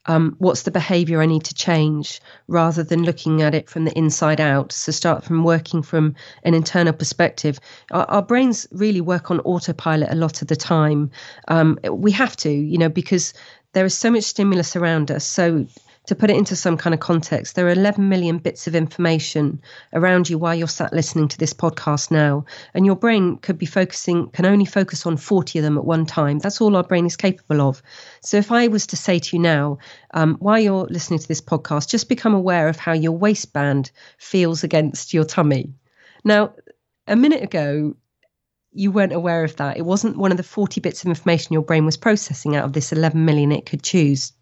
[0.06, 3.96] um, what's the behavior I need to change rather than looking at it from the
[3.98, 4.72] inside out.
[4.72, 7.58] So start from working from an internal perspective.
[7.90, 11.10] Our, our brains really work on autopilot a lot of the time.
[11.48, 13.34] Um, we have to, you know, because
[13.72, 15.26] there is so much stimulus around us.
[15.26, 15.66] So
[16.06, 19.60] to put it into some kind of context, there are 11 million bits of information
[19.92, 22.44] around you while you're sat listening to this podcast now.
[22.74, 26.06] And your brain could be focusing, can only focus on 40 of them at one
[26.06, 26.38] time.
[26.38, 27.82] That's all our brain is capable of.
[28.20, 29.78] So if I was to say to you now,
[30.14, 34.62] um, while you're listening to this podcast, just become aware of how your waistband feels
[34.62, 35.72] against your tummy.
[36.24, 36.54] Now,
[37.08, 37.96] a minute ago,
[38.72, 39.76] you weren't aware of that.
[39.76, 42.74] It wasn't one of the 40 bits of information your brain was processing out of
[42.74, 44.32] this 11 million it could choose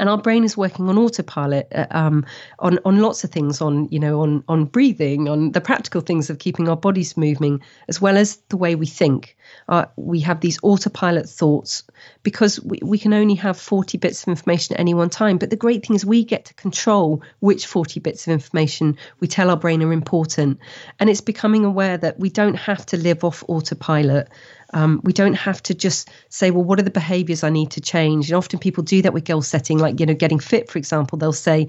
[0.00, 2.26] and our brain is working on autopilot uh, um,
[2.58, 6.30] on on lots of things on you know on on breathing on the practical things
[6.30, 9.36] of keeping our bodies moving as well as the way we think.
[9.68, 11.84] Uh, we have these autopilot thoughts
[12.22, 15.38] because we, we can only have 40 bits of information at any one time.
[15.38, 19.28] But the great thing is we get to control which 40 bits of information we
[19.28, 20.60] tell our brain are important.
[20.98, 24.28] And it's becoming aware that we don't have to live off autopilot
[24.72, 27.80] um, we don't have to just say, well, what are the behaviors I need to
[27.80, 28.30] change?
[28.30, 31.18] And often people do that with goal setting, like, you know, getting fit, for example.
[31.18, 31.68] They'll say,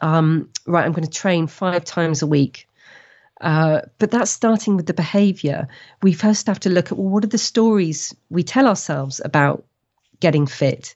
[0.00, 2.68] um, right, I'm going to train five times a week.
[3.40, 5.68] Uh, but that's starting with the behavior.
[6.02, 9.64] We first have to look at, well, what are the stories we tell ourselves about
[10.20, 10.94] getting fit?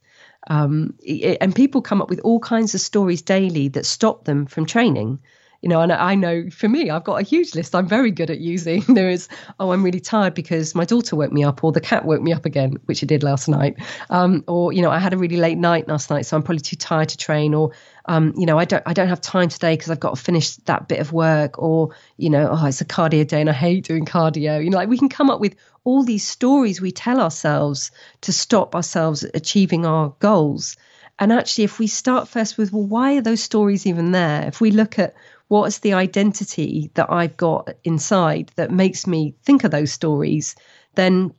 [0.49, 4.47] Um, it, and people come up with all kinds of stories daily that stop them
[4.47, 5.19] from training
[5.63, 8.31] you know, and I know for me, I've got a huge list I'm very good
[8.31, 8.85] at using.
[9.01, 12.05] There is, oh, I'm really tired because my daughter woke me up, or the cat
[12.05, 13.77] woke me up again, which it did last night.
[14.11, 16.61] Um, or, you know, I had a really late night last night, so I'm probably
[16.61, 17.55] too tired to train.
[17.55, 17.73] Or,
[18.07, 20.57] um, you know, I don't, I don't have time today because I've got to finish
[20.57, 21.59] that bit of work.
[21.59, 24.63] Or, you know, oh, it's a cardio day and I hate doing cardio.
[24.63, 27.91] You know, like we can come up with all these stories we tell ourselves
[28.23, 30.77] to stop ourselves achieving our goals.
[31.19, 34.47] And actually, if we start first with, well, why are those stories even there?
[34.47, 35.15] If we look at
[35.51, 40.55] what's the identity that I've got inside that makes me think of those stories,
[40.95, 41.35] then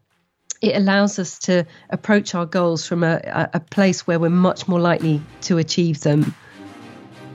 [0.61, 4.81] it allows us to approach our goals from a, a place where we're much more
[4.81, 6.35] likely to achieve them.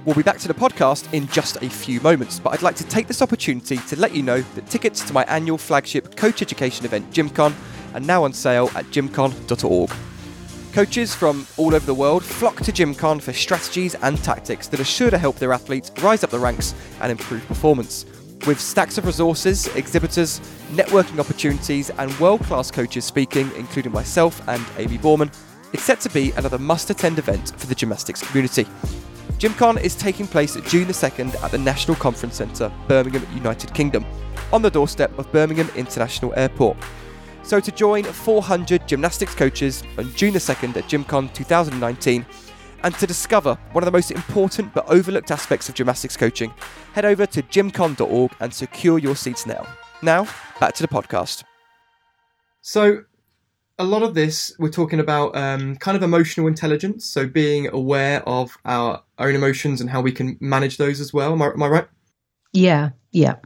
[0.04, 2.84] We'll be back to the podcast in just a few moments, but I'd like to
[2.84, 6.84] take this opportunity to let you know that tickets to my annual flagship coach education
[6.84, 7.54] event, GymCon,
[7.94, 9.90] are now on sale at gymcon.org.
[10.76, 14.84] Coaches from all over the world flock to GymCon for strategies and tactics that are
[14.84, 18.04] sure to help their athletes rise up the ranks and improve performance.
[18.46, 20.38] With stacks of resources, exhibitors,
[20.72, 25.34] networking opportunities, and world class coaches speaking, including myself and Amy Borman,
[25.72, 28.66] it's set to be another must attend event for the gymnastics community.
[29.38, 34.04] GymCon is taking place June the 2nd at the National Conference Centre, Birmingham, United Kingdom,
[34.52, 36.76] on the doorstep of Birmingham International Airport.
[37.46, 42.26] So to join 400 gymnastics coaches on June the 2nd at GymCon 2019
[42.82, 46.52] and to discover one of the most important but overlooked aspects of gymnastics coaching,
[46.92, 49.64] head over to gymcon.org and secure your seats now.
[50.02, 50.26] Now,
[50.58, 51.44] back to the podcast.
[52.62, 53.04] So,
[53.78, 58.28] a lot of this we're talking about um, kind of emotional intelligence, so being aware
[58.28, 61.32] of our own emotions and how we can manage those as well.
[61.32, 61.88] Am I, am I right?
[62.52, 63.36] Yeah, yeah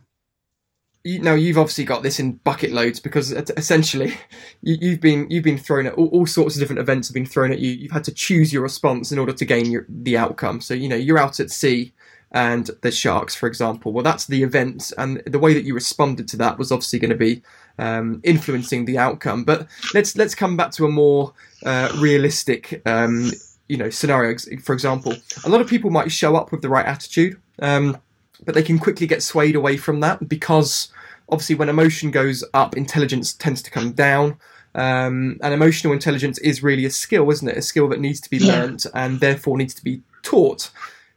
[1.04, 4.14] you, now you've obviously got this in bucket loads because essentially
[4.62, 7.26] you, have been you've been thrown at all, all, sorts of different events have been
[7.26, 7.70] thrown at you.
[7.70, 10.60] You've had to choose your response in order to gain your, the outcome.
[10.60, 11.92] So you know you're out at sea
[12.32, 13.92] and there's sharks, for example.
[13.92, 17.10] Well, that's the event, and the way that you responded to that was obviously going
[17.10, 17.42] to be
[17.78, 19.44] um, influencing the outcome.
[19.44, 21.32] But let's let's come back to a more
[21.64, 22.82] uh, realistic.
[22.86, 23.30] Um,
[23.68, 24.36] you know, scenario.
[24.62, 27.40] For example, a lot of people might show up with the right attitude.
[27.60, 27.98] Um,
[28.44, 30.92] but they can quickly get swayed away from that because
[31.28, 34.38] obviously when emotion goes up, intelligence tends to come down.
[34.74, 37.56] Um, and emotional intelligence is really a skill, isn't it?
[37.56, 38.52] A skill that needs to be yeah.
[38.52, 40.70] learnt and therefore needs to be taught.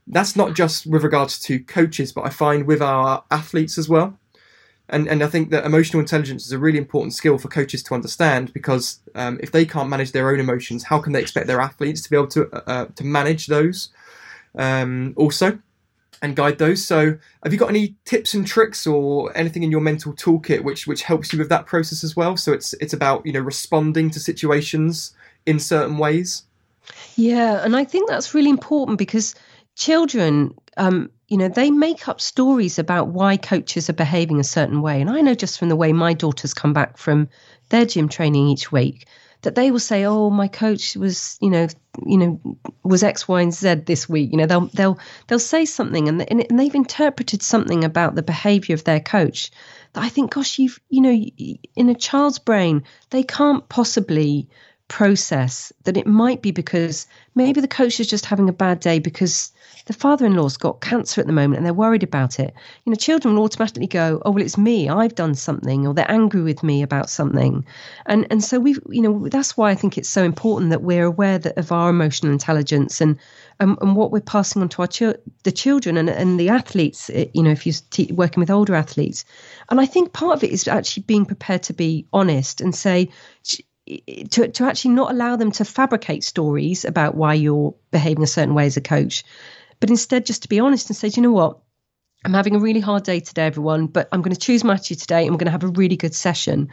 [0.07, 4.17] That's not just with regards to coaches, but I find with our athletes as well.
[4.89, 7.93] And and I think that emotional intelligence is a really important skill for coaches to
[7.93, 11.61] understand because um, if they can't manage their own emotions, how can they expect their
[11.61, 13.89] athletes to be able to uh, uh to manage those?
[14.55, 15.57] Um, also,
[16.23, 16.83] and guide those.
[16.83, 20.87] So, have you got any tips and tricks or anything in your mental toolkit which
[20.87, 22.37] which helps you with that process as well?
[22.37, 25.13] So it's it's about you know responding to situations
[25.45, 26.43] in certain ways.
[27.15, 29.35] Yeah, and I think that's really important because
[29.75, 34.81] children, um, you know, they make up stories about why coaches are behaving a certain
[34.81, 35.01] way.
[35.01, 37.29] And I know just from the way my daughters come back from
[37.69, 39.07] their gym training each week
[39.43, 41.67] that they will say, "Oh, my coach was, you know,
[42.05, 45.65] you know, was X, Y, and Z this week." You know, they'll they'll they'll say
[45.65, 49.51] something, and and they've interpreted something about the behaviour of their coach
[49.93, 51.11] that I think, gosh, you've you know,
[51.75, 54.49] in a child's brain, they can't possibly
[54.87, 58.99] process that it might be because maybe the coach is just having a bad day
[58.99, 59.51] because
[59.85, 62.53] the father-in-law's got cancer at the moment and they're worried about it.
[62.85, 64.89] You know children will automatically go oh well it's me.
[64.89, 67.65] I've done something or they're angry with me about something.
[68.05, 71.05] And and so we you know that's why i think it's so important that we're
[71.05, 73.17] aware that of our emotional intelligence and
[73.59, 77.25] and, and what we're passing on to our the children and, and the athletes eh,
[77.33, 79.25] you know if you're te- working with older athletes.
[79.69, 83.09] And i think part of it is actually being prepared to be honest and say
[84.31, 88.53] to, to actually not allow them to fabricate stories about why you're behaving a certain
[88.53, 89.23] way as a coach
[89.83, 91.59] but instead just to be honest and say, you know what?
[92.23, 95.23] I'm having a really hard day today, everyone, but I'm going to choose attitude today
[95.23, 96.69] and we're going to have a really good session.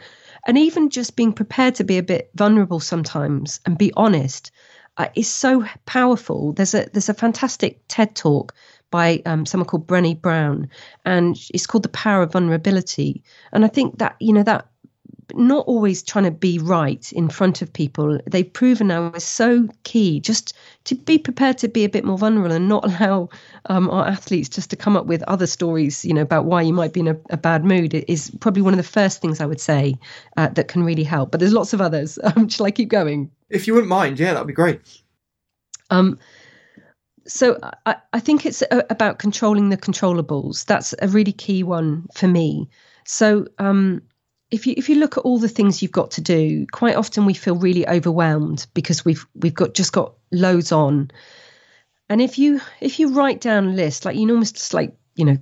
[0.47, 4.51] And even just being prepared to be a bit vulnerable sometimes and be honest
[4.95, 6.53] uh, is so powerful.
[6.53, 8.55] There's a there's a fantastic TED talk
[8.91, 10.69] by um, someone called Brené Brown,
[11.03, 13.23] and it's called The Power of Vulnerability.
[13.51, 14.67] And I think that you know that
[15.35, 18.19] not always trying to be right in front of people.
[18.27, 20.53] They've proven now is so key just
[20.85, 23.29] to be prepared to be a bit more vulnerable and not allow
[23.65, 26.73] um, our athletes just to come up with other stories, you know, about why you
[26.73, 29.45] might be in a, a bad mood is probably one of the first things I
[29.45, 29.95] would say
[30.37, 31.31] uh, that can really help.
[31.31, 32.17] But there's lots of others.
[32.31, 33.29] Um, shall I keep going?
[33.49, 34.79] If you wouldn't mind, yeah, that'd be great.
[35.89, 36.17] Um,
[37.27, 40.65] so I, I think it's a, about controlling the controllables.
[40.65, 42.69] That's a really key one for me.
[43.05, 44.01] So um,
[44.51, 47.25] if you if you look at all the things you've got to do, quite often
[47.25, 51.09] we feel really overwhelmed because we've we've got just got loads on.
[52.09, 55.23] And if you if you write down a list, like you almost just like you
[55.23, 55.37] know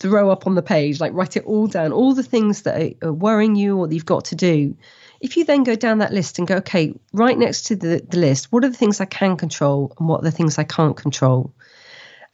[0.00, 3.08] throw up on the page, like write it all down, all the things that are,
[3.08, 4.76] are worrying you or that you've got to do.
[5.20, 8.18] If you then go down that list and go, okay, right next to the, the
[8.18, 10.96] list, what are the things I can control and what are the things I can't
[10.96, 11.52] control?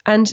[0.05, 0.31] And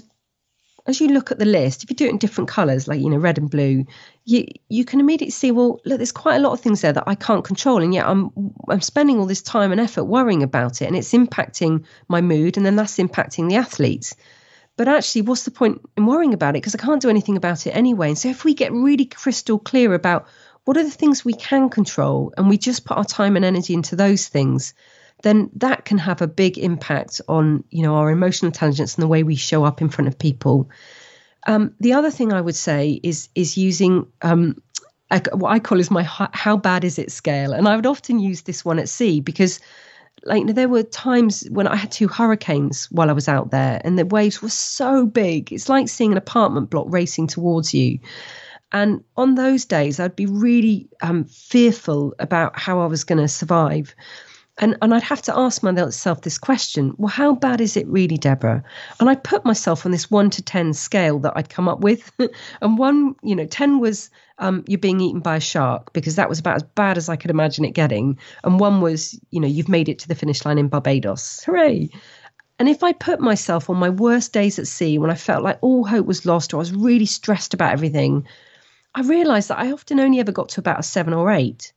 [0.86, 3.08] as you look at the list, if you do it in different colours, like you
[3.08, 3.84] know, red and blue,
[4.24, 7.04] you you can immediately see, well, look, there's quite a lot of things there that
[7.06, 8.30] I can't control, and yet I'm
[8.68, 12.56] I'm spending all this time and effort worrying about it, and it's impacting my mood,
[12.56, 14.16] and then that's impacting the athletes.
[14.76, 16.62] But actually, what's the point in worrying about it?
[16.62, 18.08] Because I can't do anything about it anyway.
[18.08, 20.26] And so, if we get really crystal clear about
[20.64, 23.74] what are the things we can control, and we just put our time and energy
[23.74, 24.74] into those things,
[25.22, 29.08] then that can have a big impact on you know our emotional intelligence and the
[29.08, 30.70] way we show up in front of people.
[31.46, 34.62] Um, the other thing I would say is is using um,
[35.32, 38.42] what I call is my how bad is it scale, and I would often use
[38.42, 39.60] this one at sea because
[40.24, 43.98] like there were times when I had two hurricanes while I was out there, and
[43.98, 45.52] the waves were so big.
[45.52, 47.98] It's like seeing an apartment block racing towards you.
[48.72, 53.28] And on those days, I'd be really um, fearful about how I was going to
[53.28, 53.94] survive.
[54.58, 58.18] And, and I'd have to ask myself this question well, how bad is it really,
[58.18, 58.62] Debra?
[59.00, 62.12] And I put myself on this one to 10 scale that I'd come up with.
[62.60, 66.28] and one, you know, 10 was um, you're being eaten by a shark because that
[66.28, 68.18] was about as bad as I could imagine it getting.
[68.44, 71.42] And one was, you know, you've made it to the finish line in Barbados.
[71.44, 71.88] Hooray.
[72.58, 75.58] And if I put myself on my worst days at sea when I felt like
[75.62, 78.26] all hope was lost or I was really stressed about everything,
[78.94, 81.72] I realized that I often only ever got to about a seven or eight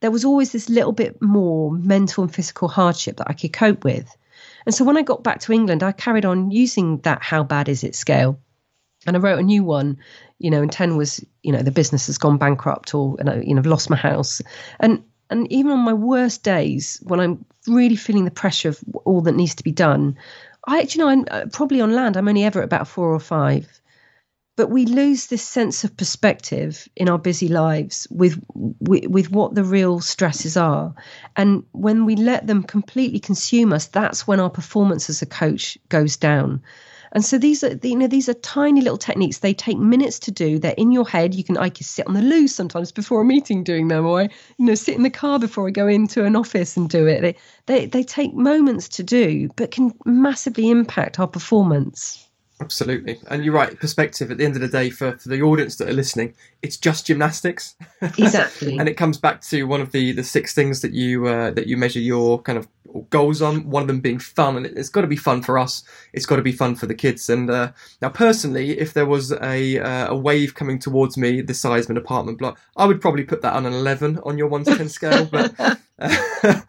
[0.00, 3.84] there was always this little bit more mental and physical hardship that I could cope
[3.84, 4.16] with.
[4.66, 7.68] And so when I got back to England, I carried on using that how bad
[7.68, 8.38] is it scale.
[9.06, 9.98] And I wrote a new one,
[10.38, 13.60] you know, and 10 was, you know, the business has gone bankrupt or, you know,
[13.60, 14.42] I've lost my house.
[14.78, 19.20] And and even on my worst days, when I'm really feeling the pressure of all
[19.22, 20.18] that needs to be done,
[20.66, 23.20] I, you know, I'm uh, probably on land, I'm only ever at about four or
[23.20, 23.79] five
[24.60, 29.54] but we lose this sense of perspective in our busy lives with, with, with what
[29.54, 30.94] the real stresses are.
[31.34, 35.78] And when we let them completely consume us that's when our performance as a coach
[35.88, 36.60] goes down.
[37.12, 39.38] And so these are you know these are tiny little techniques.
[39.38, 40.58] They take minutes to do.
[40.58, 41.34] They're in your head.
[41.34, 44.24] You can i can sit on the loo sometimes before a meeting doing them or
[44.24, 47.22] you know sit in the car before i go into an office and do it.
[47.22, 52.29] They they, they take moments to do but can massively impact our performance
[52.60, 53.18] Absolutely.
[53.28, 55.88] And you're right, perspective at the end of the day for, for the audience that
[55.88, 57.74] are listening, it's just gymnastics.
[58.18, 58.78] Exactly.
[58.78, 61.66] and it comes back to one of the, the six things that you uh, that
[61.66, 62.68] you measure your kind of
[63.10, 64.56] goals on, one of them being fun.
[64.56, 65.82] And it, has got to be fun for us.
[66.12, 67.28] It's got to be fun for the kids.
[67.28, 71.54] And uh, now personally, if there was a uh, a wave coming towards me the
[71.54, 74.48] size of an apartment block, I would probably put that on an 11 on your
[74.48, 75.26] 1 to 10 scale.
[75.26, 75.54] But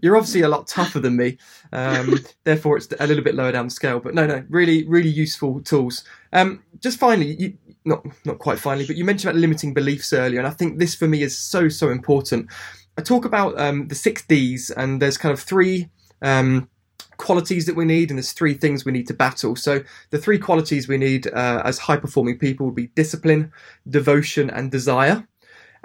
[0.00, 1.38] you're obviously a lot tougher than me,
[1.72, 4.00] um, therefore it's a little bit lower down the scale.
[4.00, 6.04] But no, no, really, really useful tools.
[6.32, 10.38] Um, just finally, you, not not quite finally, but you mentioned about limiting beliefs earlier,
[10.38, 12.50] and I think this for me is so so important.
[12.96, 15.88] I talk about um, the six Ds, and there's kind of three
[16.22, 16.68] um,
[17.16, 19.56] qualities that we need, and there's three things we need to battle.
[19.56, 23.52] So the three qualities we need uh, as high performing people would be discipline,
[23.88, 25.26] devotion, and desire.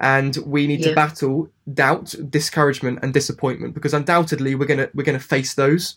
[0.04, 0.90] And we need Yeah.
[0.90, 5.96] to battle doubt, discouragement, and disappointment because undoubtedly we're gonna we're gonna face those.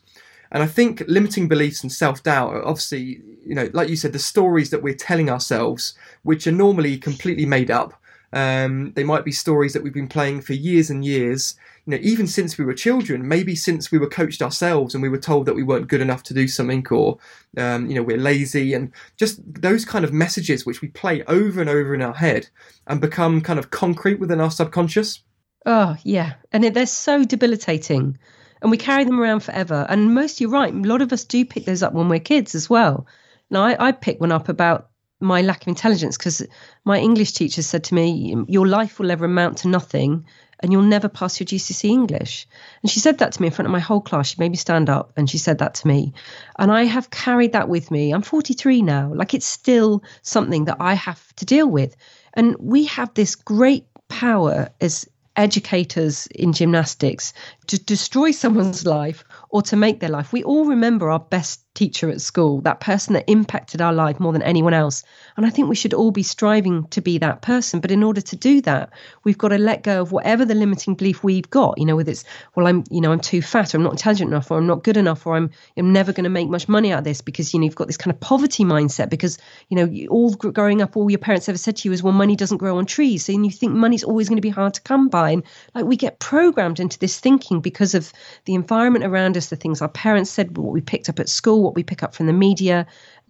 [0.53, 4.12] And I think limiting beliefs and self doubt, are obviously, you know, like you said,
[4.12, 8.01] the stories that we're telling ourselves, which are normally completely made up.
[8.37, 11.55] Um, they might be stories that we've been playing for years and years,
[11.87, 15.09] you know, even since we were children, maybe since we were coached ourselves and we
[15.09, 17.16] were told that we weren't good enough to do something or,
[17.57, 21.62] um, you know, we're lazy and just those kind of messages which we play over
[21.62, 22.47] and over in our head
[22.87, 25.22] and become kind of concrete within our subconscious.
[25.64, 26.34] Oh, yeah.
[26.53, 28.18] And they're so debilitating.
[28.61, 29.87] And we carry them around forever.
[29.89, 32.55] And most, you're right, a lot of us do pick those up when we're kids
[32.55, 33.07] as well.
[33.49, 34.91] Now, I, I picked one up about
[35.21, 36.47] my lack of intelligence because
[36.85, 40.27] my English teacher said to me, Your life will ever amount to nothing
[40.61, 42.47] and you'll never pass your GCSE English.
[42.83, 44.29] And she said that to me in front of my whole class.
[44.29, 46.14] She made me stand up and she said that to me.
[46.59, 48.12] And I have carried that with me.
[48.12, 49.12] I'm 43 now.
[49.14, 51.97] Like it's still something that I have to deal with.
[52.35, 55.07] And we have this great power as
[55.37, 57.35] educators in gymnastics
[57.67, 60.33] to destroy someone's life or to make their life.
[60.33, 64.33] We all remember our best teacher at school, that person that impacted our life more
[64.33, 65.05] than anyone else.
[65.37, 67.81] And I think we should all be striving to be that person.
[67.81, 68.91] But in order to do that,
[69.22, 71.79] we've got to let go of whatever the limiting belief we've got.
[71.79, 72.24] You know, whether it's,
[72.55, 74.83] well, I'm, you know, I'm too fat, or I'm not intelligent enough, or I'm not
[74.83, 77.53] good enough, or I'm, I'm never going to make much money out of this because,
[77.53, 80.97] you know, you've got this kind of poverty mindset because, you know, all growing up,
[80.97, 83.27] all your parents ever said to you is, well, money doesn't grow on trees.
[83.27, 85.31] So you think money's always going to be hard to come by.
[85.31, 85.43] And
[85.74, 88.12] like we get programmed into this thinking because of
[88.47, 91.66] the environment around us, the things our parents said, what we picked up at school,
[91.67, 92.87] what we pick up from the media.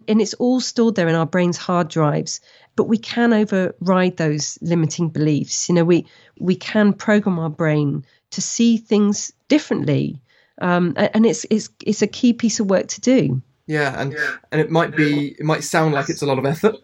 [0.07, 2.39] And it's all stored there in our brain's hard drives.
[2.75, 5.67] But we can override those limiting beliefs.
[5.67, 6.05] You know, we
[6.39, 10.21] we can program our brain to see things differently.
[10.61, 13.41] Um, and it's it's it's a key piece of work to do.
[13.67, 14.15] Yeah, and
[14.51, 16.75] and it might be it might sound like it's a lot of effort,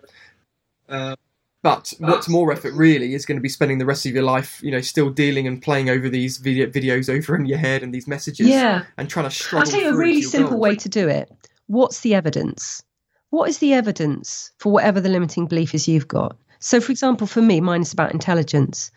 [0.89, 1.15] uh,
[1.63, 2.07] but ah.
[2.11, 4.69] what's more effort really is going to be spending the rest of your life, you
[4.69, 8.07] know, still dealing and playing over these video, videos over in your head and these
[8.07, 8.83] messages, Yeah.
[8.97, 9.65] and trying to struggle.
[9.65, 10.61] I'll tell you a really simple goals.
[10.61, 11.31] way to do it.
[11.67, 12.83] What's the evidence?
[13.31, 16.37] What is the evidence for whatever the limiting belief is you've got?
[16.59, 18.91] So, for example, for me, mine is about intelligence.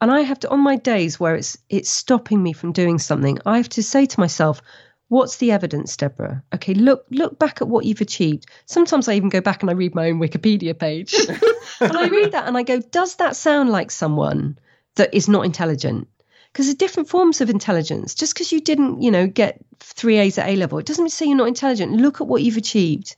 [0.00, 3.38] And I have to, on my days where it's it's stopping me from doing something,
[3.44, 4.62] I have to say to myself,
[5.10, 6.44] "What's the evidence, Debra?
[6.54, 9.74] Okay, look look back at what you've achieved." Sometimes I even go back and I
[9.74, 11.14] read my own Wikipedia page,
[11.80, 14.56] and I read that and I go, "Does that sound like someone
[14.94, 16.06] that is not intelligent?"
[16.52, 18.14] because there's different forms of intelligence.
[18.14, 21.26] Just because you didn't, you know, get three A's at A level, it doesn't say
[21.26, 21.92] you're not intelligent.
[21.92, 23.16] Look at what you've achieved,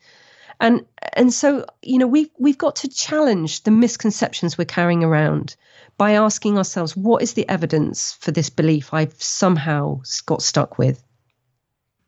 [0.60, 5.56] and and so you know we've we've got to challenge the misconceptions we're carrying around
[5.98, 11.02] by asking ourselves, what is the evidence for this belief I've somehow got stuck with?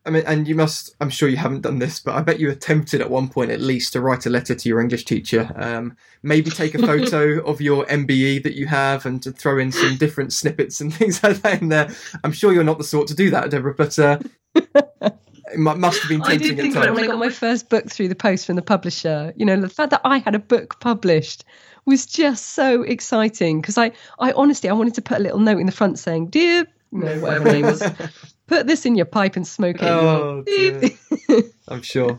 [0.05, 0.95] I mean, and you must.
[1.01, 3.59] I'm sure you haven't done this, but I bet you attempted at one point at
[3.59, 5.51] least to write a letter to your English teacher.
[5.55, 9.71] Um, maybe take a photo of your MBE that you have and to throw in
[9.71, 11.89] some different snippets and things like that in there.
[12.23, 14.19] I'm sure you're not the sort to do that, Debra, but uh,
[14.55, 16.95] it must have been I tempting did at think about times.
[16.95, 19.33] when I got my first book through the post from the publisher.
[19.35, 21.45] You know, the fact that I had a book published
[21.85, 25.59] was just so exciting because I, I honestly, I wanted to put a little note
[25.59, 27.83] in the front saying, "Dear, no, whatever name was,
[28.47, 30.43] put this in your pipe and smoke it." Oh.
[31.67, 32.17] I'm sure.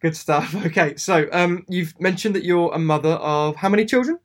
[0.00, 0.54] Good stuff.
[0.66, 4.18] Okay, so um, you've mentioned that you're a mother of how many children?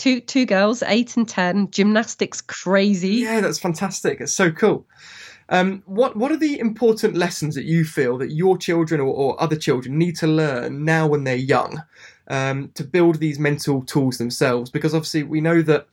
[0.00, 3.16] two two girls, eight and ten, gymnastics crazy.
[3.16, 4.20] Yeah, that's fantastic.
[4.20, 4.86] It's so cool.
[5.50, 9.42] Um, what what are the important lessons that you feel that your children or, or
[9.42, 11.82] other children need to learn now when they're young
[12.28, 14.70] um, to build these mental tools themselves?
[14.70, 15.86] Because obviously we know that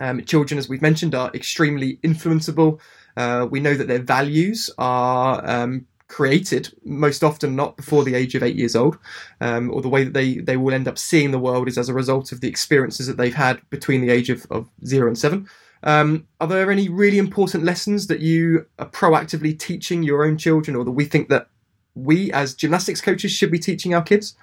[0.00, 2.80] um, children, as we've mentioned, are extremely influenceable.
[3.16, 8.34] Uh, we know that their values are um, created most often not before the age
[8.34, 8.98] of eight years old,
[9.40, 11.88] um, or the way that they, they will end up seeing the world is as
[11.88, 15.18] a result of the experiences that they've had between the age of, of zero and
[15.18, 15.48] seven.
[15.82, 20.76] Um, are there any really important lessons that you are proactively teaching your own children,
[20.76, 21.48] or that we think that
[21.94, 24.36] we as gymnastics coaches should be teaching our kids?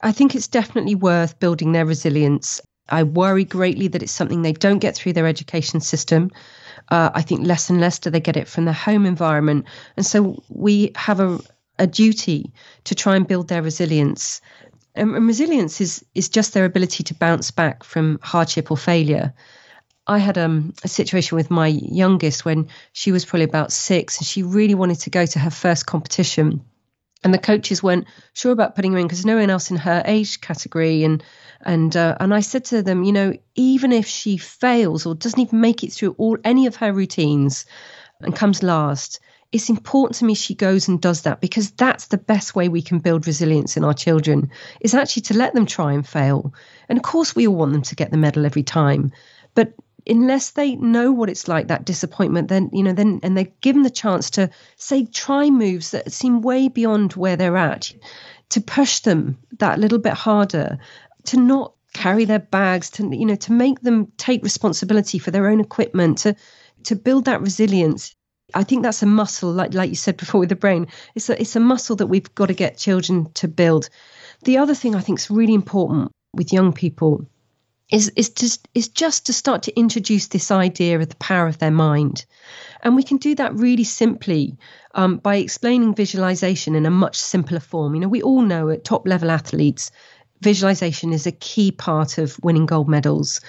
[0.00, 2.60] I think it's definitely worth building their resilience.
[2.88, 6.30] I worry greatly that it's something they don't get through their education system.
[6.88, 9.66] Uh, I think less and less do they get it from their home environment.
[9.96, 11.38] And so we have a,
[11.78, 12.52] a duty
[12.84, 14.40] to try and build their resilience.
[14.94, 19.32] And, and resilience is, is just their ability to bounce back from hardship or failure.
[20.06, 24.26] I had um, a situation with my youngest when she was probably about six and
[24.26, 26.64] she really wanted to go to her first competition
[27.24, 30.02] and the coaches weren't sure about putting her in because no one else in her
[30.04, 31.22] age category and
[31.64, 35.40] and uh, and I said to them, you know, even if she fails or doesn't
[35.40, 37.64] even make it through all any of her routines
[38.20, 39.20] and comes last,
[39.52, 42.82] it's important to me she goes and does that because that's the best way we
[42.82, 44.50] can build resilience in our children
[44.80, 46.54] is actually to let them try and fail.
[46.88, 49.12] And of course, we all want them to get the medal every time.
[49.54, 49.74] But
[50.06, 53.82] unless they know what it's like that disappointment then you know then and they're given
[53.82, 57.92] the chance to say try moves that seem way beyond where they're at
[58.48, 60.78] to push them that little bit harder
[61.24, 65.48] to not carry their bags to you know to make them take responsibility for their
[65.48, 66.34] own equipment to
[66.84, 68.14] to build that resilience
[68.54, 70.86] I think that's a muscle, like like you said before with the brain.
[71.14, 73.88] It's a it's a muscle that we've got to get children to build.
[74.44, 77.26] The other thing I think is really important with young people
[77.90, 81.58] is is just is just to start to introduce this idea of the power of
[81.58, 82.26] their mind,
[82.82, 84.56] and we can do that really simply
[84.94, 87.94] um, by explaining visualization in a much simpler form.
[87.94, 89.90] You know, we all know at top level athletes,
[90.42, 93.40] visualization is a key part of winning gold medals.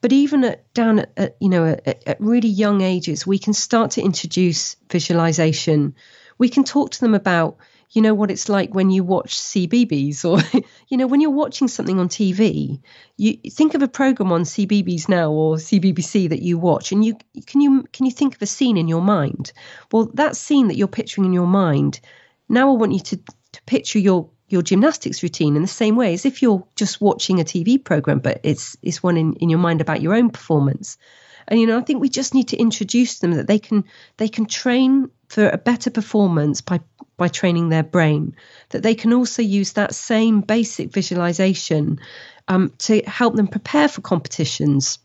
[0.00, 3.52] But even at down at, at you know at, at really young ages, we can
[3.52, 5.94] start to introduce visualization.
[6.38, 7.58] We can talk to them about
[7.90, 10.38] you know what it's like when you watch CBeebies or
[10.88, 12.80] you know when you're watching something on TV
[13.16, 17.16] you think of a program on CBeebies now or CBBC that you watch and you
[17.46, 19.52] can you can you think of a scene in your mind
[19.90, 21.98] well that scene that you're picturing in your mind
[22.48, 23.16] now I want you to
[23.52, 27.40] to picture your your gymnastics routine in the same way as if you're just watching
[27.40, 30.96] a TV program but it's it's one in, in your mind about your own performance.
[31.46, 33.84] And you know I think we just need to introduce them that they can
[34.16, 36.80] they can train for a better performance by
[37.16, 38.36] by training their brain
[38.70, 41.98] that they can also use that same basic visualization
[42.46, 44.98] um, to help them prepare for competitions.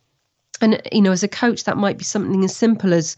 [0.61, 3.17] And you know as a coach that might be something as simple as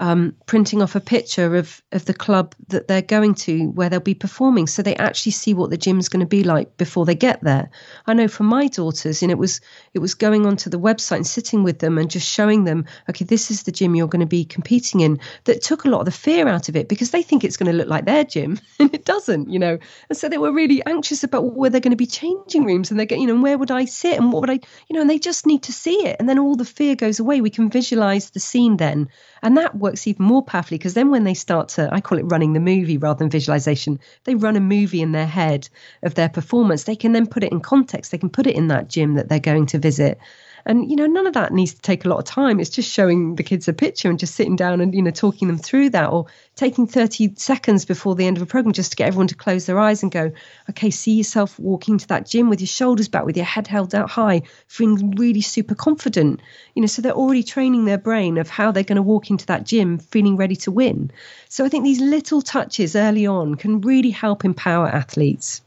[0.00, 4.00] um, printing off a picture of of the club that they're going to where they'll
[4.00, 7.14] be performing, so they actually see what the gym's going to be like before they
[7.14, 7.70] get there.
[8.06, 9.60] I know for my daughters, and it was
[9.92, 13.24] it was going onto the website and sitting with them and just showing them, okay,
[13.24, 15.20] this is the gym you're going to be competing in.
[15.44, 17.70] That took a lot of the fear out of it because they think it's going
[17.70, 19.78] to look like their gym, and it doesn't, you know.
[20.08, 22.98] And so they were really anxious about where they're going to be changing rooms, and
[22.98, 25.10] they get, you know, where would I sit and what would I, you know, and
[25.10, 27.40] they just need to see it, and then all the fear goes away.
[27.40, 29.08] We can visualize the scene then,
[29.42, 32.22] and that works even more powerfully because then when they start to, I call it
[32.22, 35.68] running the movie rather than visualization, they run a movie in their head
[36.02, 36.84] of their performance.
[36.84, 38.10] They can then put it in context.
[38.10, 40.18] They can put it in that gym that they're going to visit.
[40.64, 42.60] And, you know, none of that needs to take a lot of time.
[42.60, 45.48] It's just showing the kids a picture and just sitting down and, you know, talking
[45.48, 48.96] them through that or taking 30 seconds before the end of a program just to
[48.96, 50.32] get everyone to close their eyes and go,
[50.70, 53.94] okay, see yourself walking to that gym with your shoulders back, with your head held
[53.94, 56.40] out high, feeling really super confident.
[56.74, 59.46] You know, so they're already training their brain of how they're going to walk into
[59.46, 61.10] that gym feeling ready to win.
[61.48, 65.62] So I think these little touches early on can really help empower athletes.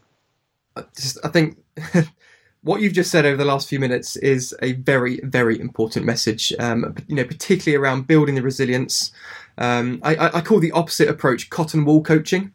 [0.94, 1.58] Just, I think
[2.66, 6.52] what you've just said over the last few minutes is a very, very important message.
[6.58, 9.12] Um, you know, particularly around building the resilience.
[9.56, 12.52] Um, I, I, call the opposite approach cotton wool coaching,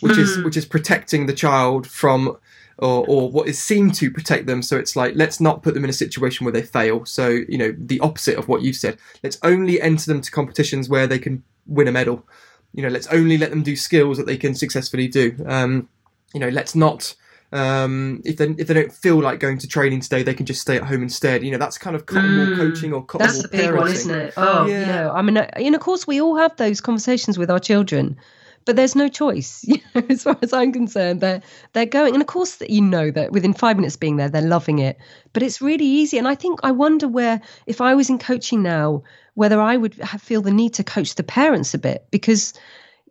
[0.00, 0.18] which mm.
[0.18, 0.44] is hmm.
[0.44, 2.36] which is protecting the child from.
[2.80, 4.62] Or, or what is seen to protect them.
[4.62, 7.04] So it's like, let's not put them in a situation where they fail.
[7.06, 8.98] So, you know, the opposite of what you've said.
[9.24, 12.24] Let's only enter them to competitions where they can win a medal.
[12.72, 15.34] You know, let's only let them do skills that they can successfully do.
[15.44, 15.88] Um,
[16.32, 17.16] you know, let's not
[17.50, 20.60] um, if they if they don't feel like going to training today, they can just
[20.60, 21.42] stay at home instead.
[21.42, 23.90] You know, that's kind of cotton wool mm, coaching or cotton That's the big one,
[23.90, 24.34] isn't it?
[24.36, 24.84] Oh, yeah.
[24.84, 28.18] Know, I mean, and of course, we all have those conversations with our children,
[28.66, 29.64] but there's no choice.
[29.68, 31.40] You know, as far as I'm concerned, they're
[31.72, 34.42] they're going, and of course, that you know that within five minutes being there, they're
[34.42, 34.98] loving it.
[35.32, 38.62] But it's really easy, and I think I wonder where if I was in coaching
[38.62, 39.02] now,
[39.34, 42.52] whether I would feel the need to coach the parents a bit because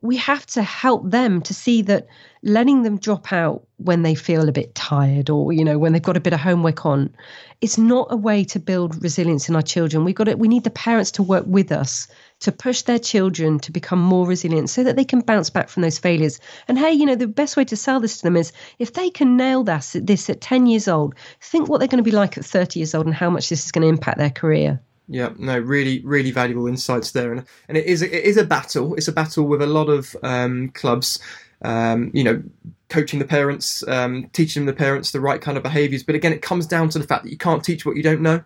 [0.02, 2.08] we have to help them to see that
[2.48, 6.02] letting them drop out when they feel a bit tired or you know when they've
[6.02, 7.14] got a bit of homework on
[7.60, 10.64] it's not a way to build resilience in our children we've got it we need
[10.64, 12.08] the parents to work with us
[12.40, 15.84] to push their children to become more resilient so that they can bounce back from
[15.84, 16.40] those failures
[16.70, 19.10] and hey you know the best way to sell this to them is if they
[19.10, 22.38] can nail this, this at 10 years old think what they're going to be like
[22.38, 24.80] at 30 years old and how much this is going to impact their career
[25.10, 28.94] yeah, no, really, really valuable insights there, and and it is it is a battle.
[28.96, 31.20] It's a battle with a lot of um, clubs.
[31.62, 32.44] Um, you know,
[32.90, 36.04] coaching the parents, um, teaching the parents the right kind of behaviours.
[36.04, 38.22] But again, it comes down to the fact that you can't teach what you don't
[38.22, 38.44] know.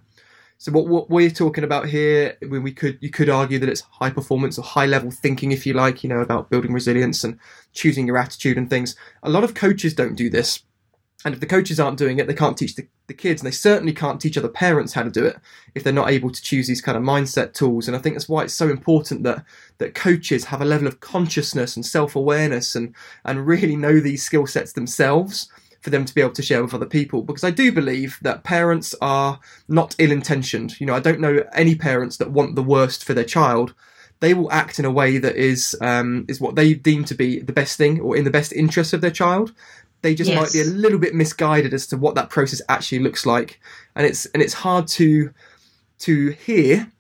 [0.57, 3.81] So what, what we're talking about here, when we could you could argue that it's
[3.81, 7.39] high performance or high level thinking, if you like, you know, about building resilience and
[7.73, 8.95] choosing your attitude and things.
[9.23, 10.61] A lot of coaches don't do this.
[11.23, 13.55] And if the coaches aren't doing it, they can't teach the, the kids, and they
[13.55, 15.37] certainly can't teach other parents how to do it
[15.75, 17.87] if they're not able to choose these kind of mindset tools.
[17.87, 19.43] And I think that's why it's so important that
[19.77, 24.23] that coaches have a level of consciousness and self awareness and and really know these
[24.23, 25.49] skill sets themselves
[25.81, 27.23] for them to be able to share with other people.
[27.23, 30.79] Because I do believe that parents are not ill intentioned.
[30.79, 33.73] You know, I don't know any parents that want the worst for their child
[34.21, 37.39] they will act in a way that is um, is what they deem to be
[37.39, 39.51] the best thing or in the best interest of their child
[40.01, 40.39] they just yes.
[40.39, 43.59] might be a little bit misguided as to what that process actually looks like
[43.95, 45.33] and it's and it's hard to
[45.99, 46.91] to hear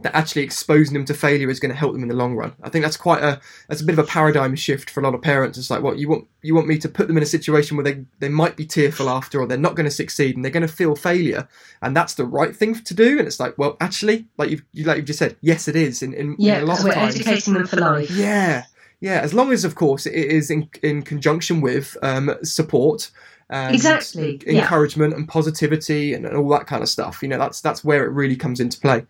[0.00, 2.54] that actually exposing them to failure is going to help them in the long run.
[2.62, 5.14] I think that's quite a that's a bit of a paradigm shift for a lot
[5.14, 5.58] of parents.
[5.58, 7.84] It's like, what you want you want me to put them in a situation where
[7.84, 10.66] they they might be tearful after, or they're not going to succeed, and they're going
[10.66, 11.46] to feel failure,
[11.82, 13.18] and that's the right thing to do.
[13.18, 16.02] And it's like, well, actually, like you've you, like you've just said, yes, it is.
[16.02, 17.14] In, in, yeah, in a lot we're of times.
[17.14, 18.10] educating them for life.
[18.10, 18.64] Yeah,
[19.02, 19.20] yeah.
[19.20, 23.10] As long as, of course, it is in in conjunction with um, support.
[23.50, 24.62] And Exactly, yeah.
[24.62, 27.22] encouragement and positivity and, all that kind of stuff.
[27.22, 29.04] You know, that's that's where it really comes into play.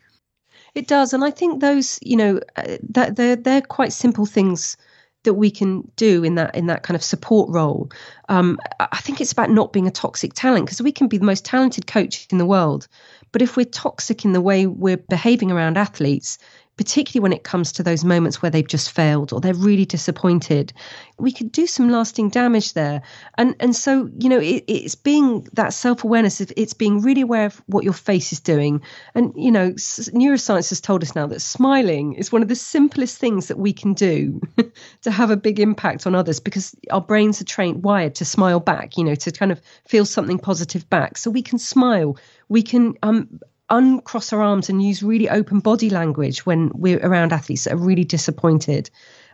[0.74, 4.78] It does, and I think those, you know, uh, that they're they're quite simple things
[5.24, 7.90] that we can do in that in that kind of support role.
[8.30, 11.26] Um, I think it's about not being a toxic talent because we can be the
[11.26, 12.88] most talented coach in the world,
[13.30, 16.38] but if we're toxic in the way we're behaving around athletes,
[16.76, 20.72] particularly when it comes to those moments where they've just failed or they're really disappointed,
[21.18, 23.02] we could do some lasting damage there.
[23.36, 26.40] And and so you know it, it's being that self awareness.
[26.40, 28.80] Of it's being really aware of what your face is doing.
[29.14, 33.18] And you know neuroscience has told us now that smiling is one of the simplest
[33.18, 34.40] things that we can do
[35.02, 38.60] to have a big impact on others because our brains are trained wired to smile
[38.60, 38.96] back.
[38.96, 41.18] You know to kind of feel something positive back.
[41.18, 42.16] So we can smile.
[42.48, 43.40] We can um,
[43.72, 47.78] uncross our arms and use really open body language when we're around athletes that are
[47.78, 48.90] really disappointed.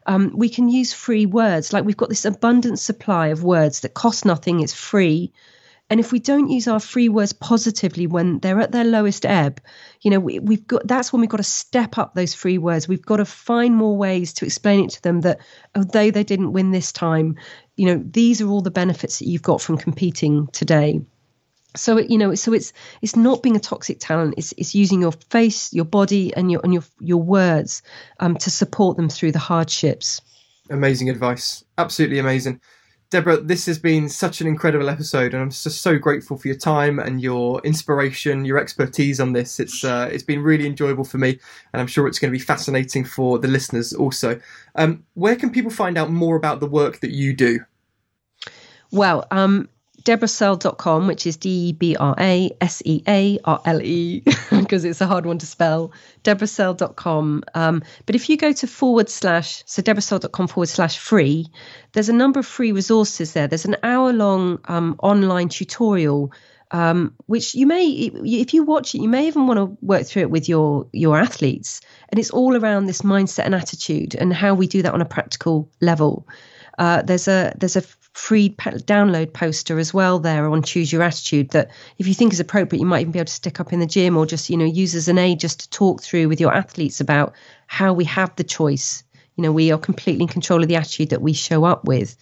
[0.06, 3.92] Um, we can use free words, like we've got this abundant supply of words that
[3.94, 5.32] cost nothing, it's free.
[5.90, 9.60] And if we don't use our free words positively when they're at their lowest ebb,
[10.02, 12.86] you know, we, we've got that's when we've got to step up those free words.
[12.86, 15.40] We've got to find more ways to explain it to them that
[15.74, 17.36] although they didn't win this time,
[17.76, 21.00] you know, these are all the benefits that you've got from competing today
[21.76, 25.12] so you know so it's it's not being a toxic talent it's it's using your
[25.12, 27.82] face your body and your and your your words
[28.20, 30.20] um, to support them through the hardships
[30.70, 31.64] Amazing advice.
[31.78, 32.60] Absolutely amazing.
[33.10, 36.58] Debra, this has been such an incredible episode, and I'm just so grateful for your
[36.58, 39.58] time and your inspiration, your expertise on this.
[39.58, 41.38] It's uh, it's been really enjoyable for me,
[41.72, 44.38] and I'm sure it's going to be fascinating for the listeners also.
[44.74, 47.60] Um, where can people find out more about the work that you do?
[48.90, 49.68] well um
[50.08, 51.92] debrasearle.com which is d-e-b-r-a-s-e-a-r-l-e
[54.50, 55.92] because it's a hard one to spell.
[56.24, 61.46] debrasearle.com um, but if you go to forward slash so debrasearle.com forward slash free
[61.92, 63.48] there's a number of free resources there.
[63.48, 66.32] There's an hour long um, online tutorial
[66.70, 70.22] um, which you may if you watch it you may even want to work through
[70.22, 71.82] it with your your athletes.
[72.08, 75.06] And it's all around this mindset and attitude and how we do that on a
[75.06, 76.26] practical level
[76.78, 77.82] uh, there's a there's a
[78.18, 82.40] free download poster as well there on choose your attitude that if you think is
[82.40, 84.56] appropriate you might even be able to stick up in the gym or just you
[84.56, 87.34] know use as an aid just to talk through with your athletes about
[87.66, 89.04] how we have the choice.
[89.36, 92.16] You know we are completely in control of the attitude that we show up with.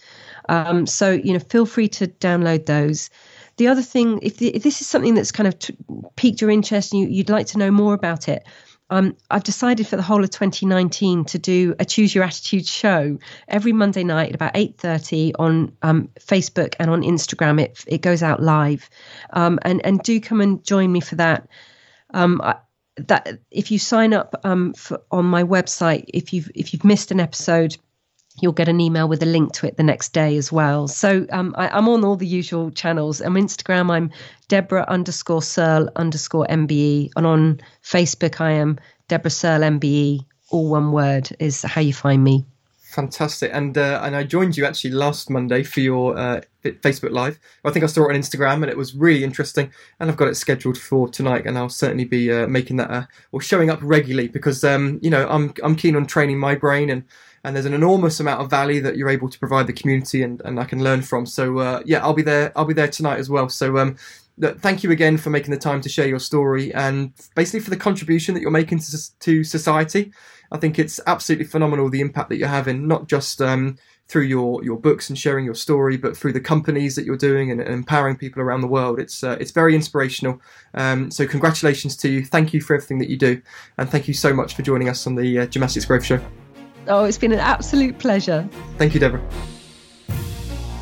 [0.49, 3.09] Um, so you know feel free to download those.
[3.57, 5.75] The other thing if, the, if this is something that's kind of t-
[6.15, 8.45] piqued your interest and you, you'd like to know more about it
[8.89, 13.19] um, I've decided for the whole of 2019 to do a Choose Your Attitude show
[13.47, 17.61] every Monday night at about 8:30 on um, Facebook and on Instagram.
[17.61, 18.89] It it goes out live,
[19.31, 21.47] um, and and do come and join me for that.
[22.13, 22.55] Um, I,
[22.95, 27.11] that if you sign up um, for, on my website, if you've if you've missed
[27.11, 27.77] an episode,
[28.41, 30.87] you'll get an email with a link to it the next day as well.
[30.87, 33.21] So um, I, I'm on all the usual channels.
[33.21, 34.11] On Instagram, I'm
[34.47, 37.11] Debra underscore Searle underscore MBE.
[37.15, 40.25] And on Facebook, I am Debra Searle MBE.
[40.49, 42.45] All one word is how you find me.
[42.97, 47.37] Fantastic, and uh, and I joined you actually last Monday for your uh, Facebook Live.
[47.63, 49.71] I think I saw it on Instagram, and it was really interesting.
[49.99, 53.41] And I've got it scheduled for tonight, and I'll certainly be uh, making that or
[53.41, 57.03] showing up regularly because um, you know I'm I'm keen on training my brain, and
[57.47, 60.41] and there's an enormous amount of value that you're able to provide the community, and,
[60.43, 61.25] and I can learn from.
[61.25, 62.51] So uh, yeah, I'll be there.
[62.57, 63.47] I'll be there tonight as well.
[63.47, 63.95] So um,
[64.37, 67.69] look, thank you again for making the time to share your story and basically for
[67.69, 70.11] the contribution that you're making to, to society.
[70.51, 73.77] I think it's absolutely phenomenal the impact that you're having, not just um,
[74.07, 77.51] through your, your books and sharing your story, but through the companies that you're doing
[77.51, 78.99] and, and empowering people around the world.
[78.99, 80.41] It's uh, it's very inspirational.
[80.73, 82.25] Um, so congratulations to you.
[82.25, 83.41] Thank you for everything that you do,
[83.77, 86.21] and thank you so much for joining us on the uh, Gymnastics Growth Show.
[86.87, 88.47] Oh, it's been an absolute pleasure.
[88.77, 89.21] Thank you, Debra.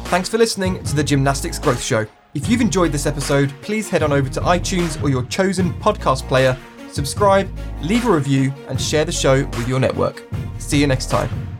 [0.05, 2.05] Thanks for listening to the Gymnastics Growth Show.
[2.35, 6.27] If you've enjoyed this episode, please head on over to iTunes or your chosen podcast
[6.27, 6.57] player,
[6.91, 7.49] subscribe,
[7.81, 10.23] leave a review, and share the show with your network.
[10.59, 11.54] See you next time.